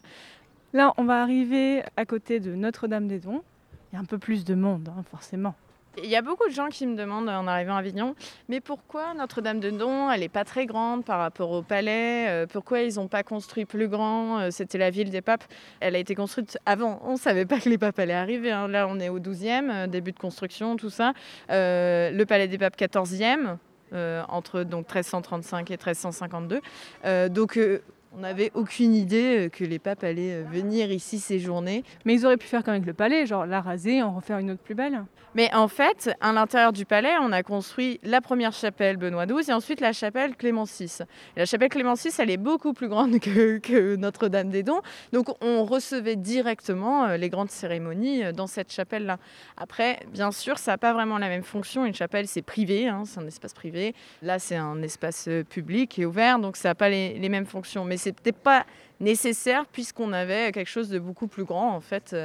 [0.73, 3.43] Là, on va arriver à côté de Notre-Dame-des-Dons.
[3.91, 5.53] Il y a un peu plus de monde, hein, forcément.
[6.01, 8.15] Il y a beaucoup de gens qui me demandent en arrivant à Avignon,
[8.49, 12.95] mais pourquoi Notre-Dame-de-Dons, elle n'est pas très grande par rapport au palais euh, Pourquoi ils
[12.95, 15.43] n'ont pas construit plus grand euh, C'était la ville des papes.
[15.81, 16.99] Elle a été construite avant.
[17.03, 18.51] On ne savait pas que les papes allaient arriver.
[18.51, 18.67] Hein.
[18.67, 21.13] Là, on est au 12e, euh, début de construction, tout ça.
[21.49, 23.57] le palais des papes, 14e.
[23.93, 26.61] Euh, entre donc 1335 et 1352.
[27.05, 27.81] Euh, donc euh,
[28.15, 31.83] on n'avait aucune idée que les papes allaient venir ici séjourner.
[32.05, 34.51] Mais ils auraient pu faire comme avec le palais, genre la raser, en refaire une
[34.51, 35.03] autre plus belle.
[35.35, 39.49] Mais en fait, à l'intérieur du palais, on a construit la première chapelle Benoît XII
[39.49, 40.99] et ensuite la chapelle Clément VI.
[41.35, 44.81] la chapelle Clément VI, elle est beaucoup plus grande que, Notre-Dame-des-Dons.
[45.11, 49.17] Donc on recevait directement euh, les grandes cérémonies euh, dans cette chapelle-là.
[49.57, 51.83] Après, bien sûr, ça n'a pas vraiment la même fonction.
[51.83, 53.95] Une chapelle, c'est privé, hein, c'est un espace privé.
[54.21, 57.47] Là, c'est un espace euh, public et ouvert, donc ça n'a pas les, les, mêmes
[57.47, 57.85] fonctions.
[57.85, 58.65] Mais c'était pas
[58.99, 62.15] nécessaire puisqu'on avait quelque chose de beaucoup plus grand en fait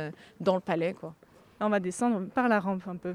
[0.40, 1.14] dans le palais, quoi
[1.60, 3.14] on va descendre par la rampe un peu.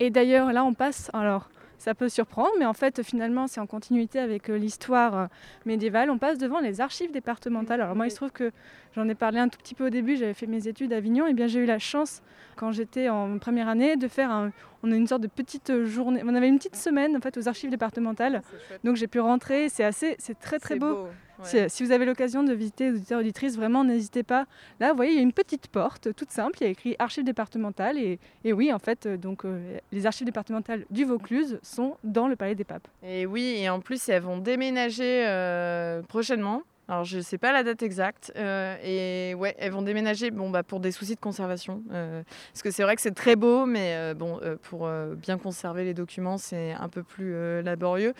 [0.00, 1.10] Et d'ailleurs, là, on passe.
[1.12, 1.48] Alors,
[1.78, 5.26] ça peut surprendre, mais en fait, finalement, c'est en continuité avec euh, l'histoire euh,
[5.66, 6.10] médiévale.
[6.10, 7.80] On passe devant les archives départementales.
[7.80, 8.52] Alors, moi, il se trouve que
[8.94, 10.16] j'en ai parlé un tout petit peu au début.
[10.16, 11.26] J'avais fait mes études à Avignon.
[11.26, 12.22] Et bien, j'ai eu la chance,
[12.56, 14.52] quand j'étais en première année, de faire un.
[14.82, 16.22] On a une sorte de petite journée.
[16.24, 18.42] On avait une petite semaine, en fait, aux archives départementales.
[18.82, 19.68] Donc, j'ai pu rentrer.
[19.68, 20.16] C'est assez.
[20.18, 21.08] C'est très, très beau.
[21.42, 24.46] Si, vous avez l'occasion de visiter les auditeurs auditrices, vraiment n'hésitez pas.
[24.80, 26.96] Là, vous voyez, il y a une petite porte toute simple, il y a écrit
[26.98, 31.96] archives départementales et, oui, en fait, euh, donc euh, les archives départementales du Vaucluse sont
[32.04, 32.86] dans le Palais des Papes.
[33.02, 36.62] Et oui, et en plus, elles vont déménager euh, prochainement.
[36.88, 38.32] Alors je ne sais pas la date exacte.
[38.36, 41.82] Euh, et ouais, elles vont déménager bon, bah, pour des soucis de conservation.
[41.92, 42.22] Euh,
[42.52, 45.94] parce que c'est vrai que c'est très beau, mais euh, bon, pour bien conserver les
[45.94, 48.14] documents, c'est un peu plus laborieux.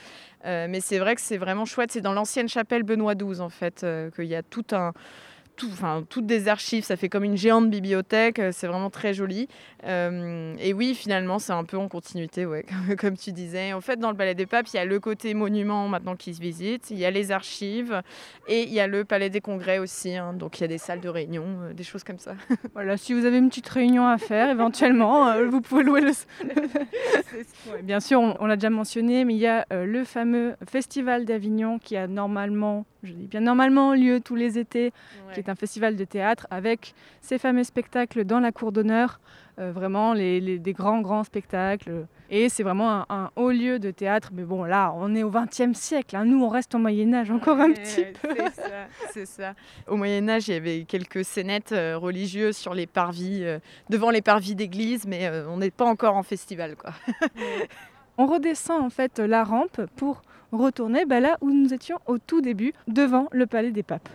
[0.45, 1.93] mais c'est vrai que c'est vraiment chouette.
[1.93, 3.85] C'est dans l'ancienne chapelle Benoît XII, en fait,
[4.15, 4.93] qu'il y a tout un
[5.65, 9.49] enfin, toutes des archives, ça fait comme une géante bibliothèque, euh, c'est vraiment très joli.
[9.85, 12.65] Euh, et oui, finalement, c'est un peu en continuité, ouais,
[12.99, 13.73] comme tu disais.
[13.73, 16.35] En fait, dans le Palais des Papes, il y a le côté monument maintenant qui
[16.35, 18.03] se visite, il y a les archives
[18.49, 20.17] et il y a le Palais des Congrès aussi.
[20.17, 20.33] Hein.
[20.35, 22.35] donc il y a des salles de réunion, euh, des choses comme ça.
[22.75, 26.11] Voilà, si vous avez une petite réunion à faire, éventuellement, vous pouvez louer le.
[27.83, 31.97] bien sûr, on, l'a déjà mentionné, mais il y a le fameux Festival d'Avignon qui
[31.97, 34.93] a normalement je dis bien normalement, lieu tous les étés,
[35.33, 39.21] qui est un festival de théâtre avec ces fameux spectacles dans la cour d'honneur,
[39.61, 42.07] euh, vraiment les, des grands, grands spectacles.
[42.29, 44.31] Et c'est vraiment un, haut lieu de théâtre.
[44.33, 46.17] Mais bon, là, on est au XXe siècle.
[46.17, 46.25] Hein.
[46.25, 48.35] Nous, on reste au Moyen-Âge encore un petit peu.
[49.13, 49.55] C'est ça.
[49.87, 53.59] Au Moyen-Âge, il y avait quelques scénettes euh, religieuses sur les parvis, euh,
[53.91, 56.93] devant les parvis d'église, mais on n'est pas encore en festival, quoi.
[58.19, 60.23] on redescend en fait la rampe pour
[60.57, 64.09] retourner bah, là où nous étions au tout début, devant le Palais des Papes.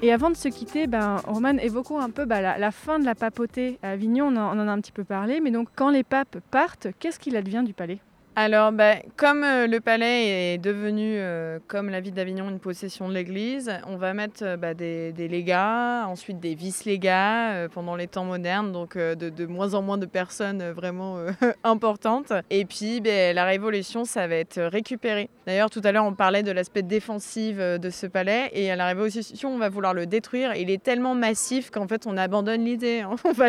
[0.00, 3.14] Et avant de se quitter, ben, Roman, évoquons un peu bah, la, fin de la
[3.14, 4.28] papauté à Avignon.
[4.28, 6.88] On en, on en, a un petit peu parlé, mais donc quand les papes partent,
[6.98, 7.98] qu'est-ce qu'il advient du palais?
[8.40, 13.08] Alors, bah, comme euh, le palais est devenu, euh, comme la ville d'Avignon, une possession
[13.08, 18.24] de l'Église, on va mettre euh, bah, des, légats, ensuite des vice-légats pendant les temps
[18.24, 21.16] modernes, donc de, moins en moins de personnes vraiment
[21.64, 22.32] importantes.
[22.48, 25.30] Et puis, bah, la Révolution, ça va être récupéré.
[25.48, 28.86] D'ailleurs, tout à l'heure, on parlait de l'aspect défensif de ce palais, et à la
[28.86, 30.54] Révolution, on va vouloir le détruire.
[30.54, 33.02] Il est tellement massif qu'en fait, on abandonne l'idée.
[33.24, 33.48] On, va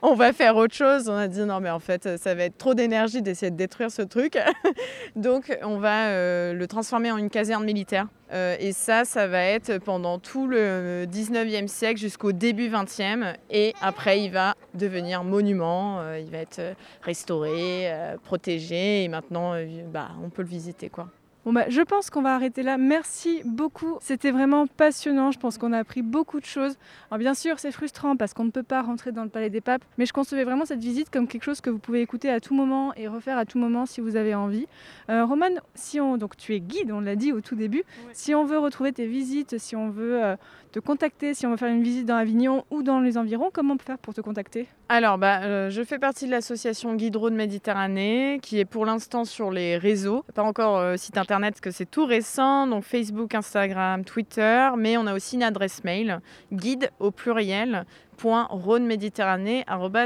[0.00, 1.10] on va faire autre chose.
[1.10, 3.90] On a dit non, mais en fait, ça va être trop d'énergie d'essayer de détruire
[3.90, 4.21] ce truc.
[5.16, 8.08] Donc on va euh, le transformer en une caserne militaire.
[8.32, 13.34] Euh, et ça, ça va être pendant tout le 19e siècle jusqu'au début 20e.
[13.50, 17.92] Et après, il va devenir monument, euh, il va être restauré,
[18.24, 19.04] protégé.
[19.04, 19.54] Et maintenant,
[19.92, 20.88] bah, on peut le visiter.
[20.88, 21.08] quoi.
[21.44, 22.78] Bon bah, je pense qu'on va arrêter là.
[22.78, 23.98] Merci beaucoup.
[24.00, 25.32] C'était vraiment passionnant.
[25.32, 26.76] Je pense qu'on a appris beaucoup de choses.
[27.10, 29.60] Alors bien sûr, c'est frustrant parce qu'on ne peut pas rentrer dans le Palais des
[29.60, 32.38] Papes, mais je concevais vraiment cette visite comme quelque chose que vous pouvez écouter à
[32.38, 34.68] tout moment et refaire à tout moment si vous avez envie.
[35.10, 37.82] Euh, Roman, si on donc tu es guide, on l'a dit au tout début.
[38.12, 40.36] Si on veut retrouver tes visites, si on veut euh,
[40.72, 43.74] te contacter, si on veut faire une visite dans Avignon ou dans les environs, comment
[43.74, 44.66] on peut faire pour te contacter?
[44.88, 49.24] Alors, bah, euh, je fais partie de l'association Guide Road Méditerranée, qui est pour l'instant
[49.24, 53.34] sur les réseaux, pas encore euh, site internet, parce que c'est tout récent, donc Facebook,
[53.34, 56.20] Instagram, Twitter, mais on a aussi une adresse mail,
[56.52, 57.84] guide au pluriel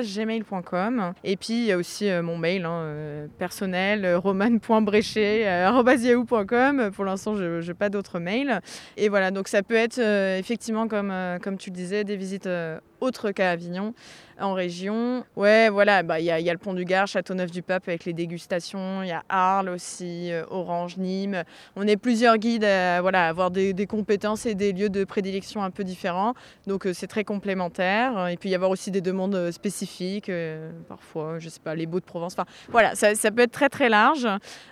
[0.03, 6.91] gmail.com Et puis il y a aussi euh, mon mail hein, euh, personnel, euh, roman.bréchet.yahoo.com.
[6.93, 8.61] Pour l'instant, je n'ai pas d'autres mails.
[8.97, 12.49] Et voilà, donc ça peut être effectivement, comme, comme tu le disais, des visites
[13.01, 13.95] autres qu'à Avignon
[14.41, 15.25] en région.
[15.37, 18.13] Ouais, voilà, bah, il y, a, y, a le Pont du Gard, Châteauneuf-du-Pape avec les
[18.13, 21.43] dégustations, il y a Arles aussi, euh, Orange, Nîmes.
[21.75, 25.71] On est plusieurs guides à voilà, avoir des, compétences et des lieux de prédilection un
[25.71, 26.35] peu différents.
[26.67, 28.29] Donc euh, c'est très complémentaire.
[28.29, 30.31] Et puis y avoir aussi des demandes euh, spécifiques,
[30.89, 32.35] parfois, je sais pas, les beaux de Provence.
[32.35, 34.29] Enfin, voilà, ça, ça peut être très très large.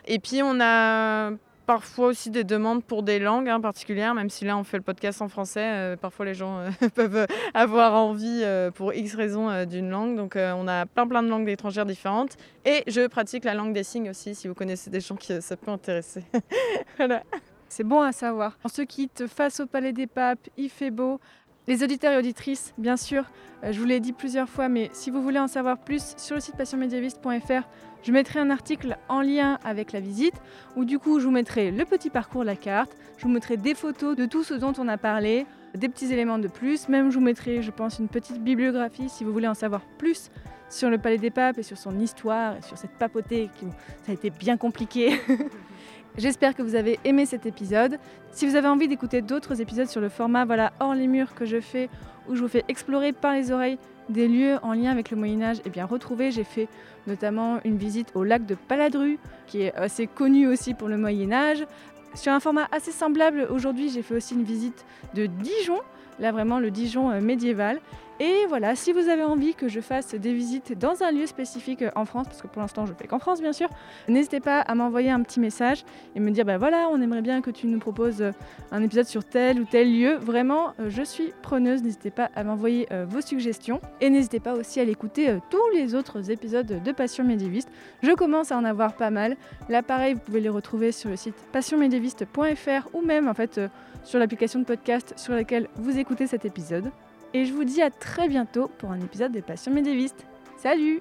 [0.06, 1.30] Et puis on a
[1.66, 4.82] parfois aussi des demandes pour des langues hein, particulières, même si là on fait le
[4.82, 9.64] podcast en français, euh, parfois les gens euh, peuvent avoir envie euh, pour X raisons
[9.64, 10.16] d'une langue.
[10.16, 12.36] Donc on a plein plein de langues étrangères différentes.
[12.64, 15.56] Et je pratique la langue des signes aussi, si vous connaissez des gens qui ça
[15.56, 16.24] peut intéresser.
[16.96, 17.22] voilà.
[17.68, 18.56] C'est bon à savoir.
[18.64, 21.20] On se quitte face au Palais des Papes, il fait beau.
[21.66, 23.24] Les auditeurs et auditrices, bien sûr,
[23.62, 26.40] je vous l'ai dit plusieurs fois, mais si vous voulez en savoir plus, sur le
[26.42, 27.66] site passionmédiaviste.fr,
[28.04, 30.34] je mettrai un article en lien avec la visite
[30.76, 33.74] où du coup je vous mettrai le petit parcours la carte, je vous mettrai des
[33.74, 37.18] photos de tout ce dont on a parlé, des petits éléments de plus, même je
[37.18, 40.30] vous mettrai je pense une petite bibliographie si vous voulez en savoir plus
[40.68, 43.66] sur le Palais des Papes et sur son histoire et sur cette papauté qui
[44.04, 45.18] ça a été bien compliqué.
[46.16, 47.98] J'espère que vous avez aimé cet épisode.
[48.30, 51.44] Si vous avez envie d'écouter d'autres épisodes sur le format voilà hors les murs que
[51.44, 51.88] je fais
[52.28, 55.42] où je vous fais explorer par les oreilles des lieux en lien avec le Moyen
[55.42, 56.68] Âge, et eh bien retrouvez, j'ai fait
[57.06, 61.32] notamment une visite au lac de Paladru, qui est assez connu aussi pour le Moyen
[61.32, 61.66] Âge.
[62.14, 64.84] Sur un format assez semblable, aujourd'hui j'ai fait aussi une visite
[65.14, 65.80] de Dijon,
[66.18, 67.80] là vraiment le Dijon euh, médiéval.
[68.20, 71.82] Et voilà, si vous avez envie que je fasse des visites dans un lieu spécifique
[71.82, 73.68] euh, en France, parce que pour l'instant je fais qu'en France bien sûr,
[74.06, 75.84] n'hésitez pas à m'envoyer un petit message
[76.14, 78.30] et me dire bah voilà, on aimerait bien que tu nous proposes euh,
[78.70, 80.14] un épisode sur tel ou tel lieu.
[80.14, 84.84] Vraiment, je suis preneuse, n'hésitez pas à m'envoyer vos suggestions et n'hésitez pas aussi à
[84.84, 87.68] l'écouter tous les autres épisodes de Passion médiéviste.
[88.02, 89.36] Je commence à en avoir pas mal.
[89.68, 93.60] Là pareil, vous pouvez les retrouver sur le site passionmédiéviste.fr ou même en fait
[94.04, 96.90] sur l'application de podcast sur laquelle vous écoutez cet épisode.
[97.32, 100.26] Et je vous dis à très bientôt pour un épisode des Passions médiévistes.
[100.56, 101.00] Salut